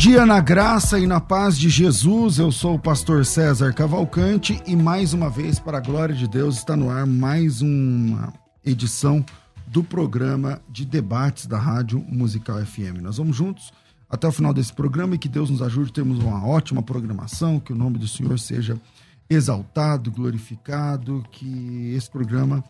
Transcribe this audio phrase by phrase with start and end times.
[0.00, 2.38] Dia na graça e na paz de Jesus.
[2.38, 6.56] Eu sou o pastor César Cavalcante e mais uma vez, para a glória de Deus,
[6.56, 8.32] está no ar mais uma
[8.64, 9.22] edição
[9.66, 13.02] do programa de debates da Rádio Musical FM.
[13.02, 13.74] Nós vamos juntos
[14.08, 17.60] até o final desse programa e que Deus nos ajude a termos uma ótima programação,
[17.60, 18.80] que o nome do Senhor seja
[19.28, 22.64] exaltado, glorificado, que esse programa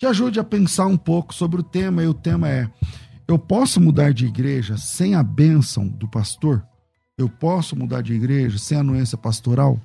[0.00, 2.68] te ajude a pensar um pouco sobre o tema, e o tema é
[3.28, 6.66] eu posso mudar de igreja sem a bênção do pastor?
[7.16, 9.80] Eu posso mudar de igreja sem anuência pastoral?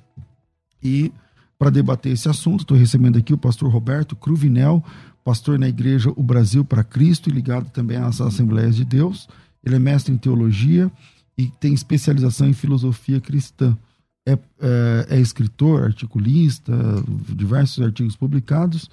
[0.82, 1.12] E
[1.58, 4.82] para debater esse assunto, estou recebendo aqui o pastor Roberto Cruvinel,
[5.24, 9.28] pastor na igreja O Brasil para Cristo e ligado também às Assembleias de Deus.
[9.64, 10.90] Ele é mestre em teologia
[11.36, 13.76] e tem especialização em filosofia cristã.
[14.26, 16.72] É, é, é escritor, articulista,
[17.34, 18.90] diversos artigos publicados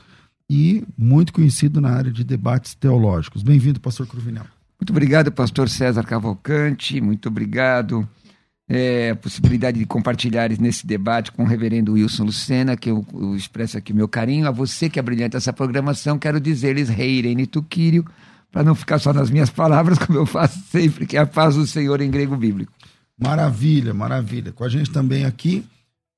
[0.49, 3.43] e muito conhecido na área de debates teológicos.
[3.43, 4.45] Bem-vindo, pastor Cruvinel.
[4.79, 6.99] Muito obrigado, pastor César Cavalcante.
[6.99, 8.07] Muito obrigado.
[8.67, 13.35] É, a possibilidade de compartilhar nesse debate com o reverendo Wilson Lucena, que eu, eu
[13.35, 14.47] expresso aqui meu carinho.
[14.47, 18.03] A você que é brilhante essa programação, quero dizer-lhes Rei Irene Tuquírio,
[18.51, 21.55] para não ficar só nas minhas palavras, como eu faço sempre, que é a paz
[21.55, 22.71] do Senhor em grego bíblico.
[23.17, 24.51] Maravilha, maravilha.
[24.51, 25.63] Com a gente também aqui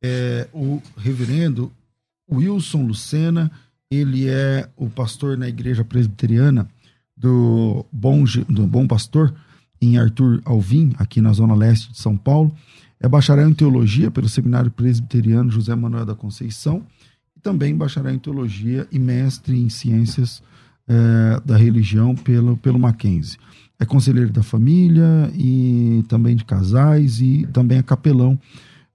[0.02, 1.72] é o reverendo
[2.32, 3.52] Wilson Lucena,
[3.90, 6.68] ele é o pastor na igreja presbiteriana
[7.16, 9.34] do Bom, do Bom Pastor,
[9.82, 12.54] em Arthur Alvim, aqui na zona leste de São Paulo.
[13.00, 16.84] É bacharel em teologia pelo Seminário Presbiteriano José Manuel da Conceição
[17.36, 20.42] e também bacharel em teologia e mestre em ciências
[20.88, 23.38] é, da religião pelo, pelo Mackenzie.
[23.80, 28.40] É conselheiro da família e também de casais e também é capelão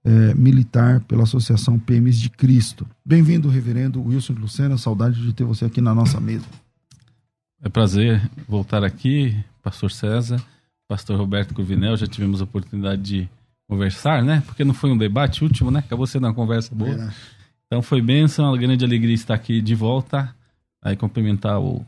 [0.03, 2.85] é, militar pela Associação PMs de Cristo.
[3.05, 4.77] Bem-vindo, reverendo Wilson Lucena.
[4.77, 6.45] Saudade de ter você aqui na nossa mesa.
[7.61, 10.43] É prazer voltar aqui, pastor César,
[10.93, 11.97] pastor Roberto Curvinel.
[11.97, 13.29] Já tivemos a oportunidade de
[13.67, 14.43] conversar, né?
[14.45, 15.79] Porque não foi um debate último, né?
[15.79, 16.91] Acabou sendo uma conversa boa.
[16.91, 17.09] É.
[17.65, 20.35] Então foi bênção, uma grande alegria estar aqui de volta.
[20.83, 21.83] Aí cumprimentar o,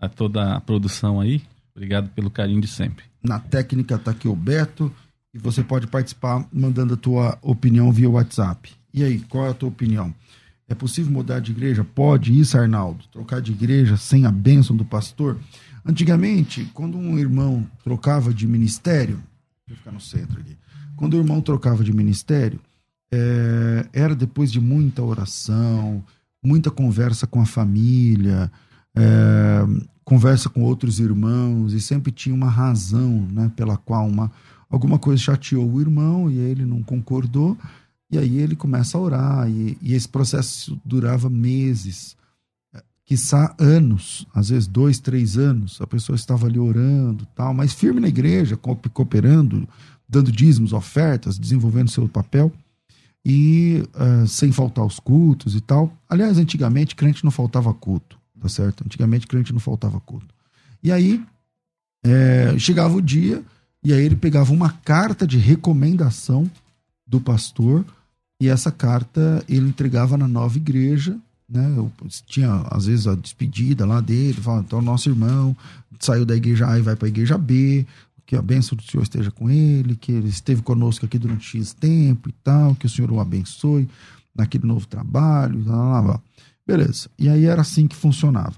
[0.00, 1.42] a toda a produção aí.
[1.76, 3.04] Obrigado pelo carinho de sempre.
[3.22, 4.92] Na técnica está aqui o Beto
[5.32, 8.72] e você pode participar mandando a tua opinião via WhatsApp.
[8.92, 10.12] E aí, qual é a tua opinião?
[10.68, 11.84] É possível mudar de igreja?
[11.84, 13.04] Pode isso, Arnaldo.
[13.12, 15.38] Trocar de igreja sem a bênção do pastor?
[15.84, 19.22] Antigamente, quando um irmão trocava de ministério,
[19.68, 20.56] vou ficar no centro aqui.
[20.96, 22.58] Quando o irmão trocava de ministério,
[23.12, 26.02] é, era depois de muita oração,
[26.42, 28.50] muita conversa com a família,
[28.94, 29.66] é,
[30.04, 34.32] conversa com outros irmãos, e sempre tinha uma razão né, pela qual uma,
[34.70, 37.58] alguma coisa chateou o irmão e ele não concordou,
[38.10, 42.16] e aí ele começa a orar, e, e esse processo durava meses,
[43.04, 48.00] quiçá anos, às vezes dois, três anos, a pessoa estava ali orando, tal, mas firme
[48.00, 49.68] na igreja, cooperando,
[50.08, 52.52] dando dízimos, ofertas, desenvolvendo seu papel,
[53.24, 55.92] e uh, sem faltar os cultos e tal.
[56.08, 58.84] Aliás, antigamente crente não faltava culto, tá certo?
[58.84, 60.34] Antigamente crente não faltava culto.
[60.82, 61.24] E aí
[62.04, 63.42] é, chegava o dia
[63.82, 66.50] e aí ele pegava uma carta de recomendação
[67.06, 67.84] do pastor
[68.40, 71.18] e essa carta ele entregava na nova igreja,
[71.48, 71.90] né?
[72.26, 75.56] tinha às vezes a despedida lá dele, falava, então nosso irmão
[76.00, 77.86] saiu da igreja A e vai para a igreja B,
[78.26, 81.72] que a bênção do Senhor esteja com ele, que ele esteve conosco aqui durante X
[81.74, 83.88] tempo e tal, que o Senhor o abençoe
[84.34, 86.20] naquele novo trabalho, lá, lá, lá.
[86.66, 87.08] beleza.
[87.18, 88.54] E aí era assim que funcionava.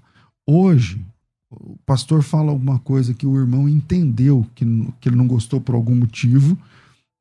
[0.46, 1.04] Hoje,
[1.50, 4.64] o pastor fala alguma coisa que o irmão entendeu que,
[5.00, 6.56] que ele não gostou por algum motivo,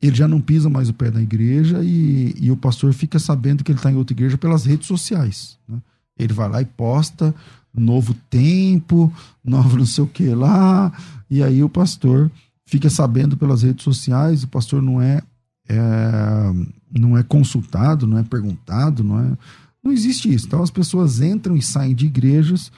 [0.02, 3.64] ele já não pisa mais o pé na igreja e, e o pastor fica sabendo
[3.64, 5.58] que ele está em outra igreja pelas redes sociais.
[5.68, 5.78] Né?
[6.18, 7.34] Ele vai lá e posta
[7.74, 9.12] novo tempo,
[9.44, 10.92] novo não sei o que lá,
[11.30, 12.32] e aí o pastor
[12.66, 15.22] fica sabendo pelas redes sociais, o pastor não é,
[15.68, 16.54] é
[16.98, 19.38] não é consultado, não é perguntado, não é.
[19.84, 20.48] Não existe isso.
[20.48, 22.72] Então as pessoas entram e saem de igrejas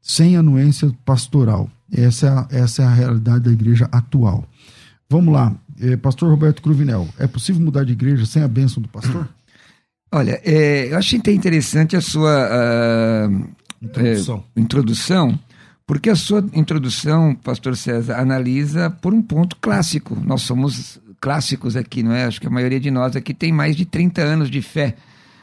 [0.00, 1.68] sem anuência pastoral.
[1.90, 4.48] Essa é a, essa é a realidade da igreja atual.
[5.10, 7.08] Vamos lá, é, Pastor Roberto Cruvinel.
[7.18, 9.28] É possível mudar de igreja sem a bênção do pastor?
[10.12, 13.48] Olha, é, eu achei interessante a sua uh,
[13.82, 14.44] introdução.
[14.56, 15.40] É, introdução,
[15.84, 20.16] porque a sua introdução, Pastor César, analisa por um ponto clássico.
[20.24, 22.26] Nós somos clássicos aqui, não é?
[22.26, 24.94] Acho que a maioria de nós aqui tem mais de 30 anos de fé.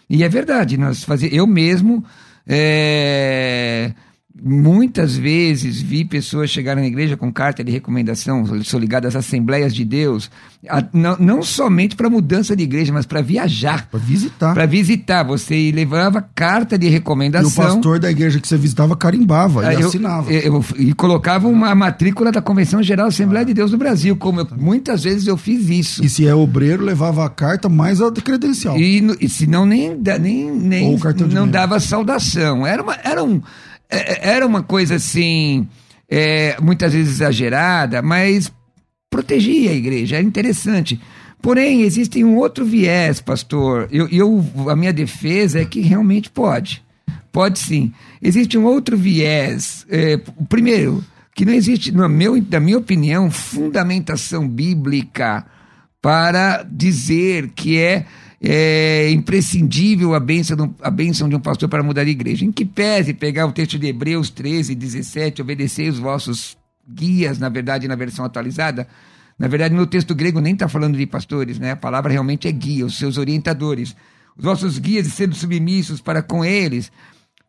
[0.09, 2.03] E é verdade, nós fazer, eu mesmo
[2.47, 3.93] é,
[4.43, 9.73] Muitas vezes vi pessoas chegarem na igreja com carta de recomendação, sou ligado às Assembleias
[9.73, 10.31] de Deus,
[10.69, 13.87] a, não, não, somente para mudança de igreja, mas para viajar.
[13.89, 14.53] Para visitar.
[14.53, 15.23] Para visitar.
[15.23, 17.49] Você levava carta de recomendação.
[17.49, 20.31] E o pastor da igreja que você visitava carimbava e eu, assinava.
[20.31, 23.77] Eu, eu, e colocava uma matrícula da Convenção Geral da Assembleia ah, de Deus do
[23.77, 26.03] Brasil, como muitas vezes eu fiz isso.
[26.03, 28.77] E se é obreiro, levava a carta mais a credencial.
[28.77, 30.97] E, e se não, nem, nem, nem
[31.31, 32.65] não dava saudação.
[32.65, 33.41] Era, uma, era um
[33.91, 35.67] era uma coisa assim,
[36.09, 38.51] é, muitas vezes exagerada, mas
[39.09, 40.99] protegia a igreja, era interessante.
[41.41, 43.87] Porém, existe um outro viés, pastor.
[43.91, 46.83] Eu, eu, a minha defesa é que realmente pode.
[47.31, 47.91] Pode sim.
[48.21, 49.85] Existe um outro viés.
[49.89, 50.17] É,
[50.47, 51.03] primeiro,
[51.33, 55.45] que não existe, na, meu, na minha opinião, fundamentação bíblica
[56.01, 58.05] para dizer que é
[58.43, 62.43] é imprescindível a bênção, a bênção de um pastor para mudar de igreja.
[62.43, 66.57] Em que pese pegar o texto de Hebreus 13, 17, obedecer os vossos
[66.89, 68.87] guias, na verdade, na versão atualizada.
[69.37, 71.71] Na verdade, no texto grego nem está falando de pastores, né?
[71.71, 73.95] A palavra realmente é guia, os seus orientadores.
[74.35, 76.91] Os vossos guias sendo submissos para com eles.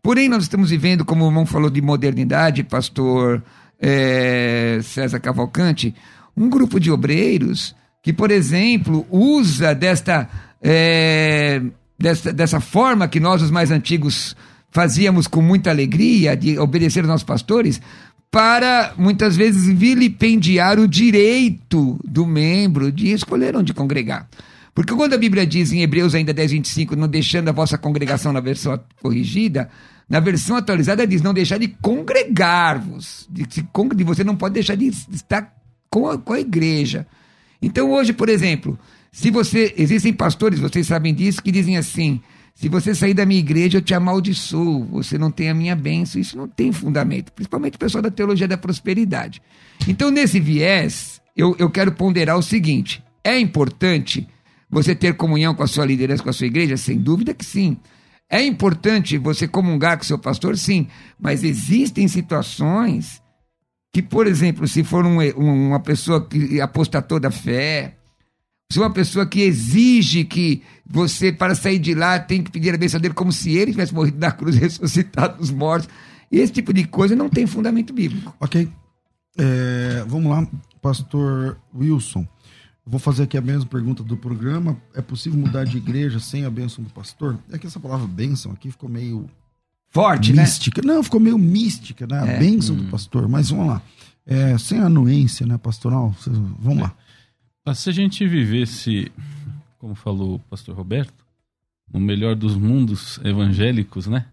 [0.02, 3.42] Porém, nós estamos vivendo, como o irmão falou de modernidade, pastor
[3.80, 5.94] é, César Cavalcante,
[6.36, 10.28] um grupo de obreiros que, por exemplo, usa desta
[10.62, 11.60] é,
[11.98, 14.36] dessa, dessa forma que nós, os mais antigos,
[14.70, 17.80] fazíamos com muita alegria, de obedecer aos nossos pastores,
[18.30, 24.26] para muitas vezes vilipendiar o direito do membro de escolher onde congregar.
[24.74, 28.32] Porque quando a Bíblia diz em Hebreus ainda 10, 25, não deixando a vossa congregação
[28.32, 29.68] na versão corrigida,
[30.08, 33.28] na versão atualizada diz não deixar de congregar-vos.
[33.30, 35.54] De, de, você não pode deixar de estar
[35.90, 37.06] com a, com a igreja.
[37.60, 38.78] Então hoje, por exemplo,
[39.12, 39.74] se você.
[39.76, 42.20] Existem pastores, vocês sabem disso, que dizem assim:
[42.54, 46.20] se você sair da minha igreja, eu te amaldiçoo, você não tem a minha bênção.
[46.20, 49.42] Isso não tem fundamento, principalmente o pessoal da teologia da prosperidade.
[49.86, 54.26] Então, nesse viés, eu, eu quero ponderar o seguinte: é importante
[54.70, 56.78] você ter comunhão com a sua liderança, com a sua igreja?
[56.78, 57.76] Sem dúvida que sim.
[58.30, 60.56] É importante você comungar com seu pastor?
[60.56, 60.88] Sim.
[61.20, 63.20] Mas existem situações
[63.92, 67.98] que, por exemplo, se for um, uma pessoa que apostatou da fé,
[68.72, 72.78] se uma pessoa que exige que você, para sair de lá, tem que pedir a
[72.78, 75.88] bênção dele como se ele tivesse morrido na cruz, ressuscitado dos mortos.
[76.30, 78.34] E esse tipo de coisa não tem fundamento bíblico.
[78.40, 78.66] Ok.
[79.36, 80.46] É, vamos lá,
[80.80, 82.26] pastor Wilson.
[82.84, 84.76] Vou fazer aqui a mesma pergunta do programa.
[84.94, 87.38] É possível mudar de igreja sem a bênção do pastor?
[87.50, 89.28] É que essa palavra bênção aqui ficou meio.
[89.90, 90.42] Forte, né?
[90.42, 90.80] mística.
[90.82, 90.94] né?
[90.94, 92.20] Não, ficou meio mística, né?
[92.22, 92.38] A é.
[92.38, 92.78] bênção hum.
[92.78, 93.28] do pastor.
[93.28, 93.82] Mas vamos lá.
[94.26, 96.14] É, sem anuência, né, pastoral?
[96.58, 96.96] Vamos lá.
[97.74, 99.12] Se a gente vivesse,
[99.78, 101.24] como falou o pastor Roberto,
[101.92, 104.26] no melhor dos mundos evangélicos, né?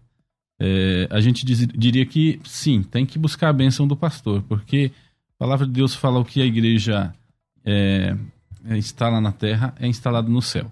[0.58, 4.90] É, a gente diz, diria que sim, tem que buscar a bênção do pastor, porque
[5.36, 7.14] a palavra de Deus fala o que a igreja
[7.64, 8.16] é,
[8.66, 10.70] é instala na terra é instalado no céu.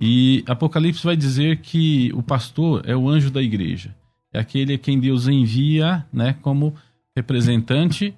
[0.00, 3.94] E Apocalipse vai dizer que o pastor é o anjo da igreja,
[4.32, 6.74] é aquele a quem Deus envia né, como
[7.16, 8.12] representante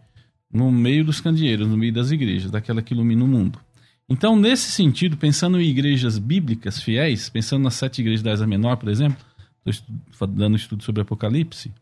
[0.51, 3.61] no meio dos candeeiros, no meio das igrejas, daquela que ilumina o mundo.
[4.09, 8.77] Então, nesse sentido, pensando em igrejas bíblicas fiéis, pensando nas sete igrejas da Ásia Menor,
[8.77, 9.25] por exemplo,
[9.67, 11.73] estou dando um estudo sobre Apocalipse,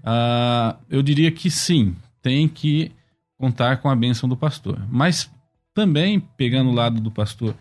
[0.00, 2.90] uh, eu diria que sim, tem que
[3.38, 4.80] contar com a bênção do pastor.
[4.90, 5.30] Mas
[5.72, 7.54] também, pegando o lado do pastor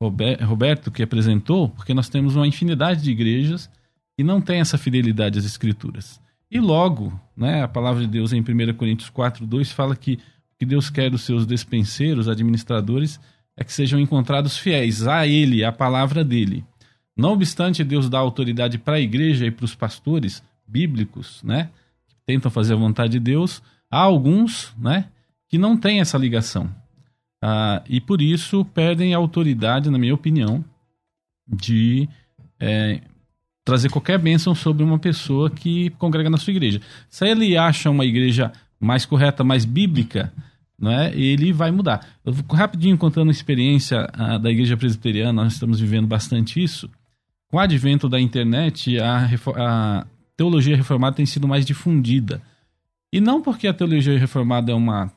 [0.00, 3.68] Roberto, que apresentou, porque nós temos uma infinidade de igrejas
[4.16, 6.20] que não têm essa fidelidade às escrituras.
[6.50, 10.18] E logo, né, a palavra de Deus em 1 Coríntios 4, 2 fala que
[10.60, 13.18] que Deus quer dos seus despenseiros, administradores,
[13.60, 16.64] é que sejam encontrados fiéis a Ele, à palavra dele.
[17.16, 21.70] Não obstante Deus dar autoridade para a igreja e para os pastores bíblicos, né,
[22.08, 25.06] que tentam fazer a vontade de Deus, Há alguns, né,
[25.48, 26.70] que não têm essa ligação.
[27.42, 30.64] Ah, e por isso perdem a autoridade, na minha opinião,
[31.46, 32.08] de
[32.60, 33.00] é,
[33.64, 36.80] trazer qualquer bênção sobre uma pessoa que congrega na sua igreja.
[37.08, 40.32] Se ele acha uma igreja mais correta, mais bíblica,
[40.80, 42.06] né, ele vai mudar.
[42.24, 46.88] Eu vou rapidinho contando a experiência ah, da igreja presbiteriana, nós estamos vivendo bastante isso.
[47.48, 50.06] Com o advento da internet, a, a
[50.36, 52.40] teologia reformada tem sido mais difundida.
[53.12, 55.12] E não porque a teologia reformada é uma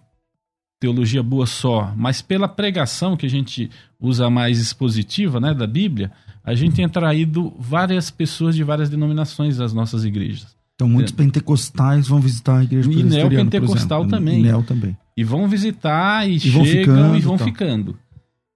[0.79, 6.11] teologia boa só, mas pela pregação que a gente usa mais expositiva, né, da Bíblia,
[6.43, 10.57] a gente tem atraído várias pessoas de várias denominações das nossas igrejas.
[10.85, 14.39] Então muitos pentecostais vão visitar a igreja E neopentecostal também.
[14.39, 14.97] E neo também.
[15.15, 17.97] E vão visitar e, E chegam vão ficando e vão e ficando.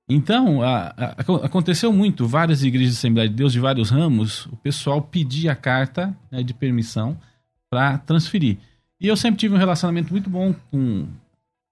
[0.09, 4.45] Então, a- a- aco- aconteceu muito, várias igrejas de Assembleia de Deus de vários ramos,
[4.47, 7.17] o pessoal pedia carta né, de permissão
[7.69, 8.57] para transferir.
[9.01, 11.05] E eu sempre tive um relacionamento muito bom com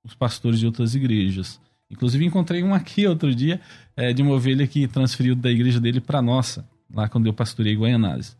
[0.05, 1.59] os pastores de outras igrejas.
[1.89, 3.61] Inclusive, encontrei um aqui outro dia,
[3.95, 7.73] eh, de uma ovelha que transferiu da igreja dele para nossa, lá quando eu pastorei
[7.75, 8.35] Guaianazes.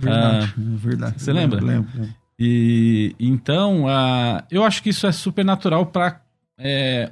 [0.00, 1.22] Verdade, é verdade.
[1.22, 1.60] você lembra?
[1.60, 2.14] Lembro, lembro.
[2.38, 6.20] E então, ah, eu acho que isso é super natural para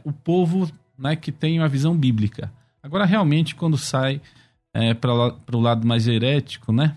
[0.04, 2.50] o povo né, que tem uma visão bíblica.
[2.83, 4.21] Agora, realmente, quando sai
[5.00, 6.97] para o lado mais herético, né,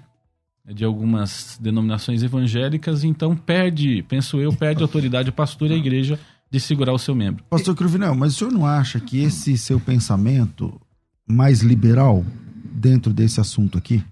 [0.65, 5.77] de algumas denominações evangélicas, então perde, penso eu, perde a autoridade o pastor e a
[5.77, 6.19] igreja
[6.49, 7.43] de segurar o seu membro.
[7.49, 10.79] Pastor Cruvinel, mas o senhor não acha que esse seu pensamento
[11.27, 12.25] mais liberal
[12.73, 14.03] dentro desse assunto aqui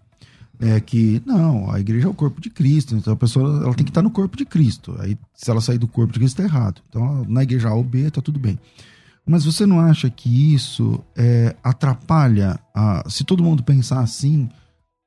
[0.59, 3.85] é que não, a igreja é o corpo de Cristo, então a pessoa ela tem
[3.85, 4.95] que estar no corpo de Cristo.
[4.99, 6.81] Aí se ela sair do corpo de Cristo está errado.
[6.89, 8.59] Então na igreja A ou B tá tudo bem.
[9.25, 14.49] Mas você não acha que isso é, atrapalha a, se todo mundo pensar assim,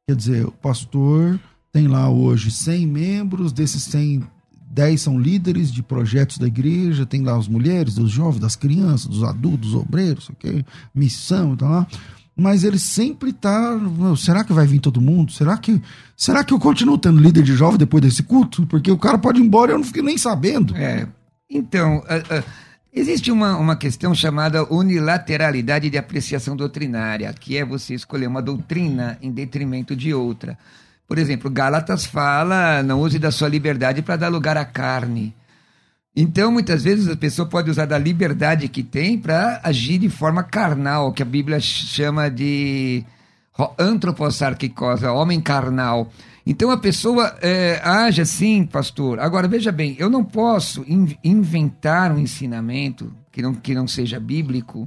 [0.07, 1.39] quer dizer, o pastor
[1.73, 4.23] tem lá hoje 100 membros, desses 100
[4.73, 9.07] 10 são líderes de projetos da igreja, tem lá as mulheres, os jovens, das crianças,
[9.07, 10.65] dos adultos, dos obreiros, ok?
[10.95, 11.87] Missão, tá lá.
[12.37, 13.79] Mas ele sempre tá.
[13.79, 15.33] "Meu, Será que vai vir todo mundo?
[15.33, 15.81] Será que,
[16.17, 18.67] será que eu continuo tendo líder de jovem depois desse culto?
[18.67, 20.75] Porque o cara pode ir embora e eu não fiquei nem sabendo.
[20.77, 21.07] É,
[21.51, 22.43] então, ah, ah,
[22.93, 29.19] existe uma, uma questão chamada unilateralidade de apreciação doutrinária, que é você escolher uma doutrina
[29.21, 30.59] em detrimento de outra.
[31.07, 35.35] Por exemplo, Gálatas fala, não use da sua liberdade para dar lugar à carne.
[36.15, 40.43] Então, muitas vezes a pessoa pode usar da liberdade que tem para agir de forma
[40.43, 43.03] carnal, que a Bíblia chama de
[43.53, 46.13] ro- antropossarquicose, homem carnal.
[46.45, 49.21] Então a pessoa é, age assim, pastor.
[49.21, 54.21] Agora, veja bem, eu não posso in- inventar um ensinamento que não, que não seja
[54.21, 54.87] bíblico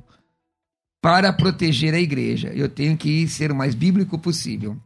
[1.01, 2.49] para proteger a igreja.
[2.49, 4.77] Eu tenho que ser o mais bíblico possível.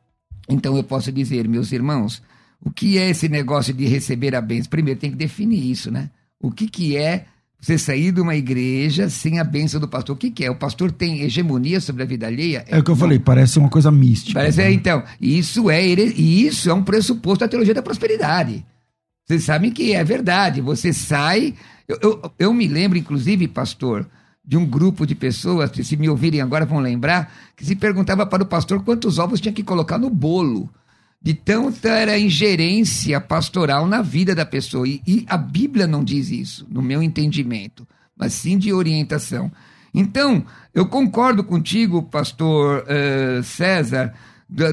[0.48, 2.22] Então eu posso dizer, meus irmãos,
[2.62, 4.69] o que é esse negócio de receber a bênção?
[4.69, 6.10] Primeiro tem que definir isso, né?
[6.41, 7.25] O que, que é
[7.60, 10.15] você sair de uma igreja sem a bênção do pastor?
[10.15, 10.51] O que, que é?
[10.51, 12.63] O pastor tem hegemonia sobre a vida alheia?
[12.67, 14.39] É o que eu falei, parece uma coisa mística.
[14.39, 14.67] Parece, né?
[14.67, 18.65] é, então, isso é, isso é um pressuposto da teologia da prosperidade.
[19.25, 20.62] Vocês sabem que é verdade.
[20.62, 21.53] Você sai.
[21.88, 24.08] Eu, eu, eu me lembro, inclusive, pastor,
[24.43, 28.41] de um grupo de pessoas, se me ouvirem agora vão lembrar, que se perguntava para
[28.41, 30.69] o pastor quantos ovos tinha que colocar no bolo.
[31.22, 34.88] De tanta ingerência pastoral na vida da pessoa.
[34.88, 39.52] E, e a Bíblia não diz isso, no meu entendimento, mas sim de orientação.
[39.94, 44.14] Então, eu concordo contigo, pastor eh, César,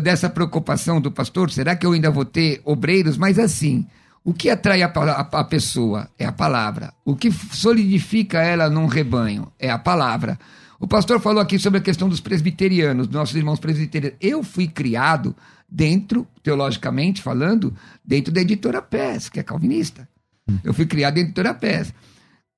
[0.02, 1.50] dessa preocupação do pastor.
[1.50, 3.16] Será que eu ainda vou ter obreiros?
[3.18, 3.86] Mas assim,
[4.24, 6.92] o que atrai a, a- a pessoa é a palavra.
[7.04, 10.38] O que solidifica ela num rebanho é a palavra.
[10.78, 14.18] O pastor falou aqui sobre a questão dos presbiterianos, nossos irmãos presbiterianos.
[14.20, 15.34] Eu fui criado
[15.68, 20.08] dentro, teologicamente falando, dentro da editora PES, que é calvinista.
[20.62, 21.94] Eu fui criado dentro da editora PES.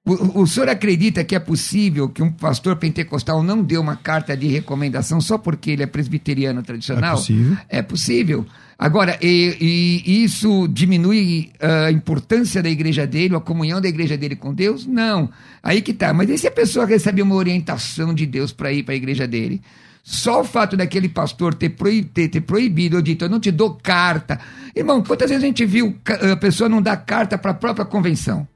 [0.08, 4.36] O, o senhor acredita que é possível que um pastor pentecostal não dê uma carta
[4.36, 7.14] de recomendação só porque ele é presbiteriano tradicional?
[7.14, 7.56] É possível.
[7.68, 8.46] É possível.
[8.78, 14.16] Agora, e, e isso diminui ah, a importância da igreja dele, a comunhão da igreja
[14.16, 14.86] dele com Deus?
[14.86, 15.28] Não.
[15.62, 16.12] Aí que tá.
[16.14, 19.26] Mas e se a pessoa recebe uma orientação de Deus para ir para a igreja
[19.26, 19.60] dele?
[20.02, 23.50] Só o fato daquele pastor ter, proib- ter- ter proibido, ou dito, eu não te
[23.50, 24.40] dou carta.
[24.74, 25.94] Irmão, quantas vezes a gente viu
[26.32, 28.48] a pessoa não dar carta para a própria convenção?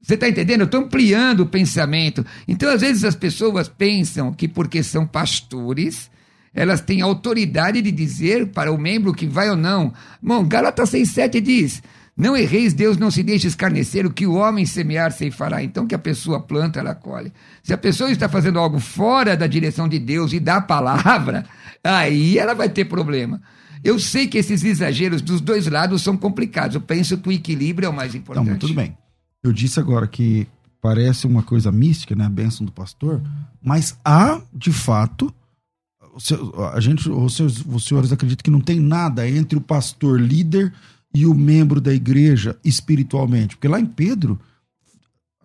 [0.00, 0.60] Você está entendendo?
[0.60, 2.24] Eu estou ampliando o pensamento.
[2.46, 6.10] Então, às vezes, as pessoas pensam que porque são pastores,
[6.54, 9.92] elas têm autoridade de dizer para o membro que vai ou não.
[10.22, 11.82] Irmão, Gálatas 6,7 diz:
[12.16, 15.62] Não erreis, Deus não se deixe escarnecer, o que o homem semear, se fará.
[15.62, 17.32] Então, que a pessoa planta, ela colhe.
[17.62, 21.44] Se a pessoa está fazendo algo fora da direção de Deus e da palavra,
[21.82, 23.40] aí ela vai ter problema.
[23.82, 26.74] Eu sei que esses exageros dos dois lados são complicados.
[26.76, 28.48] Eu penso que o equilíbrio é o mais Então, importante.
[28.50, 28.96] mas tudo bem.
[29.42, 30.46] Eu disse agora que
[30.80, 32.24] parece uma coisa mística, né?
[32.26, 33.20] A bênção do pastor,
[33.62, 35.32] mas há, de fato,
[36.72, 40.72] a gente, os, seus- os senhores acreditam que não tem nada entre o pastor líder
[41.14, 43.56] e o membro da igreja espiritualmente.
[43.56, 44.38] Porque lá em Pedro,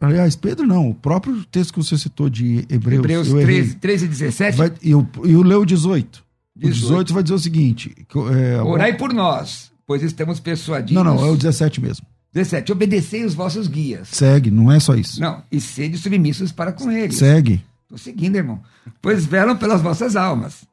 [0.01, 3.55] aliás, Pedro não, o próprio texto que você citou de Hebreus, Hebreus eu errei.
[3.61, 4.57] 13, 13 e 17.
[4.57, 6.23] Vai, e eu, eu leio o 18.
[6.55, 6.73] O 18.
[6.81, 7.95] 18 vai dizer o seguinte:
[8.31, 10.93] é, Orai por nós, pois estamos persuadidos.
[10.93, 12.05] Não, não, é o 17 mesmo.
[12.33, 12.71] 17.
[12.71, 14.07] Obedecei os vossos guias.
[14.09, 15.21] Segue, não é só isso.
[15.21, 17.17] Não, e sede submissos para com eles.
[17.17, 17.63] Segue.
[17.87, 18.59] Tô seguindo, irmão.
[19.01, 20.65] Pois velam pelas vossas almas.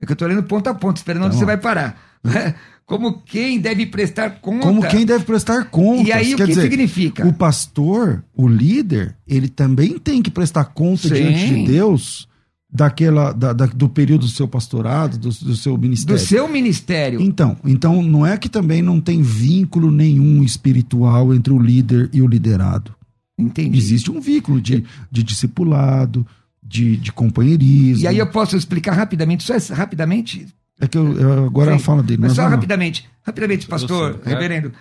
[0.00, 1.46] É que eu tô lendo ponto a ponto, esperando onde Tá você bom.
[1.48, 2.00] vai parar.
[2.24, 2.54] né?
[2.86, 4.66] Como quem deve prestar conta.
[4.66, 6.06] Como quem deve prestar contas.
[6.06, 7.26] E aí, o que dizer, significa?
[7.26, 11.14] O pastor, o líder, ele também tem que prestar conta Sim.
[11.14, 12.28] diante de Deus
[12.76, 16.18] daquela, da- da- do período do seu pastorado, do, do seu Do ministério.
[16.20, 17.20] seu ministério.
[17.20, 22.20] Então, então, não é que também não tem vínculo nenhum espiritual entre o líder e
[22.20, 22.92] o liderado.
[23.38, 23.78] Entendi.
[23.78, 26.26] Existe um vínculo de, de discipulado,
[26.62, 28.02] de, de companheirismo.
[28.04, 30.46] E aí eu posso explicar rapidamente, só essa- rapidamente?
[30.80, 32.20] É que eu, eu- agora a Sim, fala dele.
[32.22, 34.32] Mas Mas só rapidamente, rapidamente, pastor, né?
[34.32, 34.72] reverendo.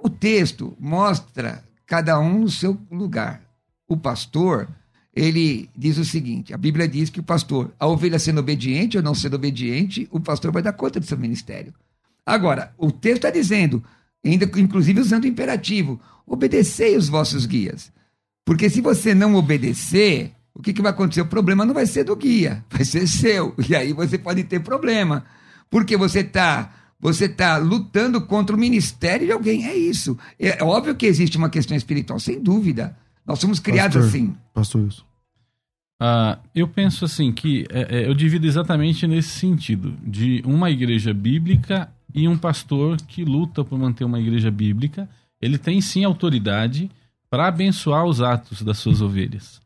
[0.00, 3.40] O texto mostra cada um no seu lugar.
[3.88, 4.68] O pastor,
[5.14, 9.02] ele diz o seguinte: a Bíblia diz que o pastor, a ovelha sendo obediente ou
[9.02, 11.74] não sendo obediente, o pastor vai dar conta do seu ministério.
[12.24, 13.82] Agora, o texto está dizendo,
[14.24, 17.92] ainda inclusive usando o imperativo, obedecei os vossos guias.
[18.44, 21.20] Porque se você não obedecer, o que, que vai acontecer?
[21.20, 23.54] O problema não vai ser do guia, vai ser seu.
[23.68, 25.24] E aí você pode ter problema.
[25.70, 29.66] Porque você está você tá lutando contra o ministério de alguém.
[29.66, 30.16] É isso.
[30.38, 32.96] É óbvio que existe uma questão espiritual, sem dúvida.
[33.26, 34.08] Nós somos criados Pastor.
[34.08, 34.36] assim.
[34.52, 35.04] Pastor Wilson.
[36.00, 41.14] Ah, eu penso assim que é, é, eu divido exatamente nesse sentido de uma igreja
[41.14, 45.08] bíblica e um pastor que luta por manter uma igreja bíblica.
[45.40, 46.90] Ele tem sim autoridade
[47.30, 49.60] para abençoar os atos das suas ovelhas.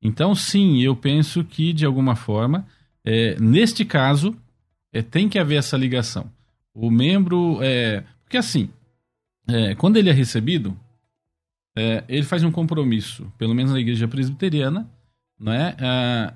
[0.00, 2.66] Então, sim, eu penso que de alguma forma,
[3.04, 4.36] é, neste caso,
[4.92, 6.30] é, tem que haver essa ligação.
[6.74, 8.68] O membro, é, porque assim,
[9.48, 10.76] é, quando ele é recebido,
[11.76, 14.88] é, ele faz um compromisso, pelo menos na igreja presbiteriana,
[15.38, 16.34] né, ah,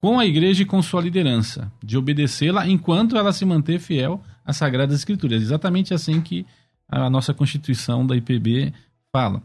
[0.00, 4.56] com a igreja e com sua liderança, de obedecê-la enquanto ela se manter fiel às
[4.56, 5.42] Sagradas Escrituras.
[5.42, 6.46] Exatamente assim que
[6.88, 8.72] a nossa Constituição da IPB
[9.10, 9.42] fala.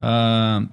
[0.00, 0.66] Ah,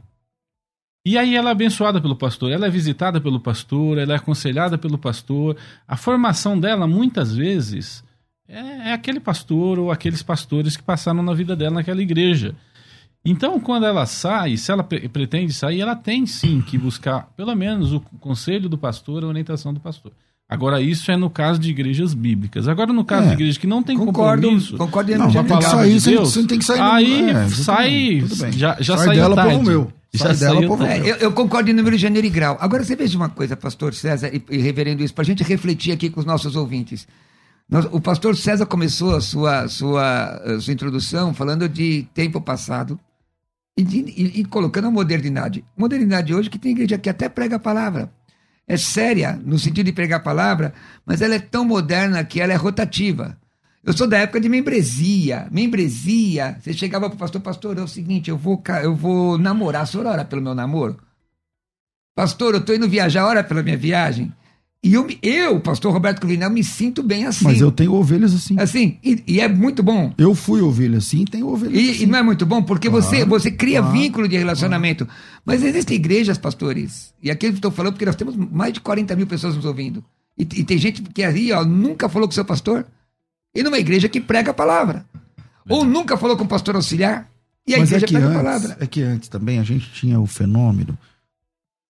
[1.06, 4.78] e aí ela é abençoada pelo pastor, ela é visitada pelo pastor, ela é aconselhada
[4.78, 5.58] pelo pastor.
[5.88, 8.04] A formação dela, muitas vezes,
[8.47, 12.56] é, é aquele pastor ou aqueles pastores que passaram na vida dela naquela igreja.
[13.24, 17.54] Então, quando ela sai, se ela pre- pretende sair, ela tem sim que buscar, pelo
[17.54, 20.12] menos, o conselho do pastor, a orientação do pastor.
[20.48, 22.68] Agora, isso é no caso de igrejas bíblicas.
[22.68, 23.28] Agora, no caso É.
[23.28, 25.64] de igrejas que não tem Concordo, compromisso, concordo em Não, com a mas tem que
[25.64, 28.52] palavra sair, de você- Deus, você tem que sair no- aí é, sai, tudo bem.
[28.54, 29.52] já, já Sai saiu dela, tarde.
[29.54, 29.94] povo meu.
[30.12, 30.84] Já Sai dela, saiu povo.
[30.86, 32.58] É, eu, eu concordo em número, gênero e grau.
[32.60, 35.92] Agora você veja uma coisa, pastor César e, e reverendo isso, para a gente refletir
[35.92, 37.08] aqui com os nossos ouvintes.
[37.70, 43.00] Nós- o pastor César começou a sua, sua, a sua introdução falando de tempo passado
[43.82, 45.63] e, e- e colocando a modernidade.
[45.78, 48.12] Modernidade hoje que tem igreja que até prega a palavra.
[48.68, 50.74] É séria, no sentido de pregar a palavra,
[51.06, 53.38] mas ela é tão moderna que ela é rotativa.
[53.84, 55.48] Eu sou da época de membresia.
[55.52, 59.86] Membresia, você chegava pro pastor, pastor, é o seguinte, eu vou, eu vou namorar, a
[59.86, 60.98] senhora ora pelo meu namoro?
[62.15, 64.32] Pastor, eu tô indo viajar, ora pela minha viagem?
[64.82, 67.44] E eu, eu pastor Roberto Cruvinel, me sinto bem assim.
[67.44, 68.58] Mas eu tenho ovelhas assim.
[68.58, 70.13] Assim, e, e é muito bom.
[70.18, 72.04] Eu fui ovelha assim, tenho ovelhas E, assim.
[72.04, 75.06] e não é muito bom porque Claro, você, você cria claro, vínculo de relacionamento.
[75.46, 79.15] Mas existem igrejas, pastores, e aqui eu estou falando porque nós temos mais de 40
[79.18, 80.04] mil pessoas nos ouvindo.
[80.38, 82.86] E, e tem gente que aí ó, nunca falou com o seu pastor.
[83.54, 85.06] E numa igreja que prega a palavra.
[85.68, 87.30] Ou nunca falou com o pastor auxiliar.
[87.68, 88.78] E a Mas é igreja que, prega a antes, palavra.
[88.80, 90.98] é que antes também a gente tinha o fenômeno.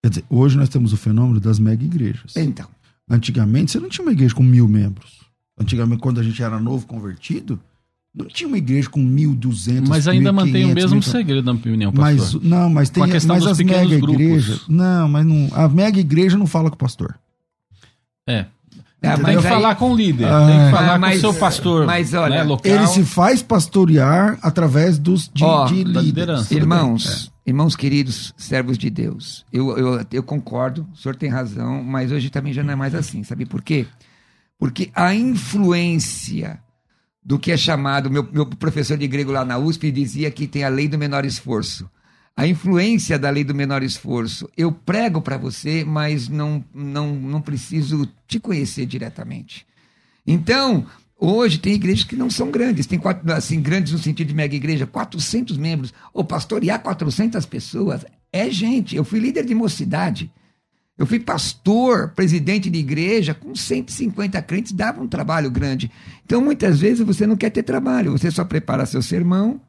[0.02, 2.36] Quer dizer, hoje nós temos o fenômeno das mega igrejas.
[2.36, 2.68] Então,
[3.10, 5.20] Antigamente você não tinha uma igreja com mil membros.
[5.60, 7.60] Antigamente, quando a gente era novo convertido,
[8.16, 9.90] não tinha uma igreja com mil duzentos.
[9.90, 12.44] Mas ainda mantém o mesmo segredo, na minha opinião, Mas pastor.
[12.44, 14.22] não, mas tem Com a questão mas dos as mega grupos.
[14.22, 14.68] igrejas.
[14.68, 15.50] Não, mas não.
[15.54, 17.20] A mega igreja não fala com o pastor.
[18.28, 18.46] É.
[19.02, 20.72] Ah, tem que aí- falar com o líder, Ah, tem que é.
[20.72, 22.70] falar Ah, mas- com o seu pastor mas olha, né, local.
[22.72, 26.52] Ele se faz pastorear através dos de, Ó, de líderes.
[26.52, 32.12] Irmãos, irmãos queridos, servos de Deus, eu, eu, eu concordo, o senhor tem razão, mas
[32.12, 33.86] hoje também já não é mais assim, sabe por quê?
[34.58, 36.60] Porque a influência
[37.24, 40.64] do que é chamado, meu, meu professor de grego lá na USP dizia que tem
[40.64, 41.90] a lei do menor esforço.
[42.40, 44.50] A influência da lei do menor esforço.
[44.56, 49.68] Eu prego para você, mas não, não, não preciso te conhecer diretamente.
[50.26, 50.88] Então,
[51.22, 54.56] Hoje tem igrejas que não são grandes, tem quatro, assim, grandes no sentido de mega
[54.56, 55.94] igreja, 400 membros.
[56.14, 58.96] Ou pastorear 400 pessoas é gente.
[58.96, 60.32] Eu fui líder de mocidade.
[60.98, 65.92] Eu fui pastor, presidente de igreja, com 150 crentes, dava um trabalho grande.
[66.26, 69.60] Então, muitas vezes, você não quer ter trabalho, você só prepara seu sermão.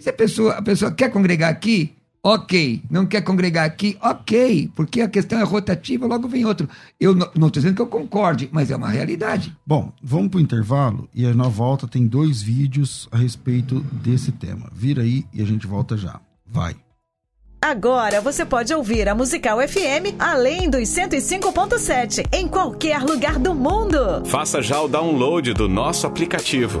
[0.00, 2.82] E se a pessoa, a pessoa quer congregar aqui, ok.
[2.90, 4.70] Não quer congregar aqui, ok.
[4.74, 6.66] Porque a questão é rotativa, logo vem outro.
[6.98, 9.54] Eu não estou dizendo que eu concorde, mas é uma realidade.
[9.66, 14.32] Bom, vamos para o intervalo e aí na volta tem dois vídeos a respeito desse
[14.32, 14.70] tema.
[14.72, 16.18] Vira aí e a gente volta já.
[16.46, 16.74] Vai.
[17.60, 24.24] Agora você pode ouvir a Musical FM além dos 105.7 em qualquer lugar do mundo.
[24.24, 26.80] Faça já o download do nosso aplicativo.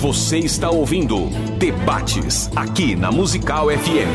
[0.00, 4.08] Você está ouvindo Debates aqui na Musical FM.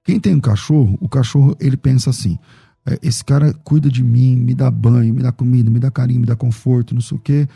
[0.03, 2.37] Quem tem um cachorro, o cachorro ele pensa assim:
[2.85, 6.21] é, esse cara cuida de mim, me dá banho, me dá comida, me dá carinho,
[6.21, 7.47] me dá conforto, não sei o quê.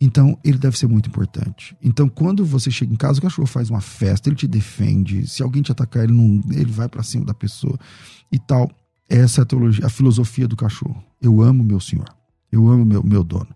[0.00, 1.76] Então, ele deve ser muito importante.
[1.82, 5.26] Então, quando você chega em casa, o cachorro faz uma festa, ele te defende.
[5.26, 7.76] Se alguém te atacar, ele, não, ele vai para cima da pessoa
[8.30, 8.70] e tal.
[9.08, 11.02] Essa é a teologia, a filosofia do cachorro.
[11.20, 12.08] Eu amo meu senhor.
[12.50, 13.48] Eu amo meu, meu dono.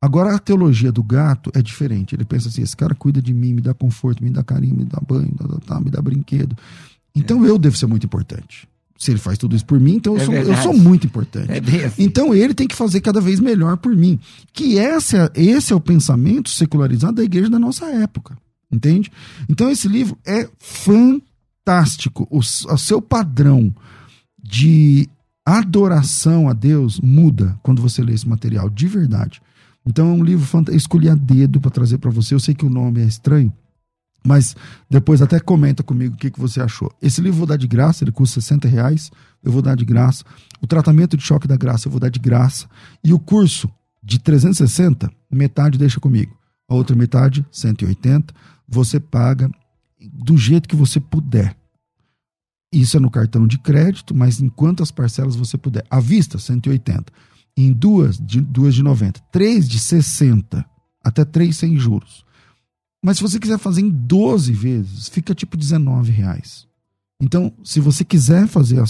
[0.00, 2.14] Agora, a teologia do gato é diferente.
[2.14, 4.84] Ele pensa assim: esse cara cuida de mim, me dá conforto, me dá carinho, me
[4.84, 6.56] dá banho, me dá, me dá brinquedo.
[7.12, 7.48] Então, é.
[7.48, 8.68] eu devo ser muito importante
[8.98, 11.50] se ele faz tudo isso por mim, então eu, é sou, eu sou, muito importante.
[11.50, 12.02] É assim.
[12.02, 14.18] Então ele tem que fazer cada vez melhor por mim.
[14.52, 18.36] Que esse é, esse é o pensamento secularizado da igreja da nossa época.
[18.72, 19.12] Entende?
[19.48, 22.26] Então esse livro é fantástico.
[22.30, 23.74] O, o seu padrão
[24.42, 25.08] de
[25.44, 29.40] adoração a Deus muda quando você lê esse material, de verdade.
[29.86, 30.76] Então é um livro fantástico.
[30.76, 32.34] Escolhi a dedo para trazer para você.
[32.34, 33.52] Eu sei que o nome é estranho,
[34.26, 34.56] mas
[34.90, 36.92] depois até comenta comigo o que, que você achou.
[37.00, 39.10] Esse livro eu vou dar de graça, ele custa 60 reais,
[39.42, 40.24] eu vou dar de graça.
[40.60, 42.66] O tratamento de choque da graça eu vou dar de graça.
[43.04, 43.70] E o curso
[44.02, 46.36] de 360, metade deixa comigo.
[46.68, 48.34] A outra metade, 180,
[48.68, 49.48] você paga
[50.12, 51.56] do jeito que você puder.
[52.72, 55.84] Isso é no cartão de crédito, mas em quantas parcelas você puder.
[55.88, 57.12] À vista, 180.
[57.56, 59.20] Em duas de, duas de 90.
[59.30, 60.64] Três de 60.
[61.02, 62.25] Até três sem juros.
[63.06, 66.66] Mas se você quiser fazer em 12 vezes, fica tipo 19 reais.
[67.22, 68.84] Então, se você quiser fazer a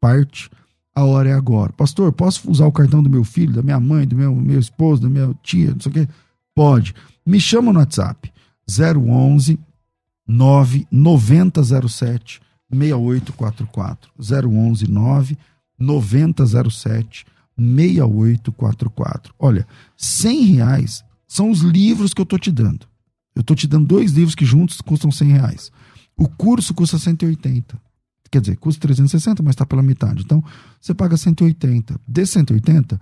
[0.00, 0.48] parte,
[0.94, 1.72] a hora é agora.
[1.72, 5.02] Pastor, posso usar o cartão do meu filho, da minha mãe, do meu, meu esposo,
[5.02, 6.08] da minha tia, não sei o quê?
[6.54, 6.94] Pode.
[7.26, 8.32] Me chama no WhatsApp.
[8.68, 9.58] 011
[10.28, 12.40] 99007
[12.72, 14.12] 6844.
[14.16, 15.36] 011 9
[15.76, 17.26] 9007
[17.58, 19.34] 6844.
[19.36, 22.88] Olha, 100 reais são os livros que eu tô te dando.
[23.34, 25.72] Eu estou te dando dois livros que juntos custam 100 reais.
[26.16, 27.80] O curso custa 180.
[28.30, 30.22] Quer dizer, custa 360, mas está pela metade.
[30.22, 30.42] Então,
[30.80, 32.00] você paga 180.
[32.06, 33.00] De 180,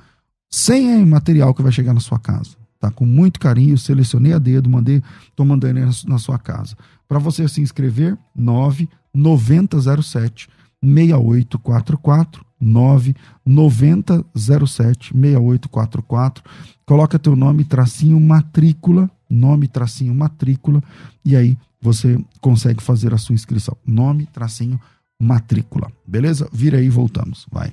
[0.50, 2.56] 100 é material que vai chegar na sua casa.
[2.80, 2.90] Tá?
[2.90, 5.02] Com muito carinho, selecionei a dedo, mandei,
[5.34, 6.76] tô mandando na sua casa.
[7.06, 10.48] Para você se inscrever, 99007
[10.82, 16.42] 6844 99007 6844.
[16.86, 20.82] Coloca teu nome, tracinho matrícula, nome, tracinho matrícula,
[21.24, 23.76] e aí você consegue fazer a sua inscrição.
[23.86, 24.80] Nome, tracinho
[25.20, 25.90] matrícula.
[26.06, 26.48] Beleza?
[26.52, 27.46] Vira aí e voltamos.
[27.50, 27.72] Vai.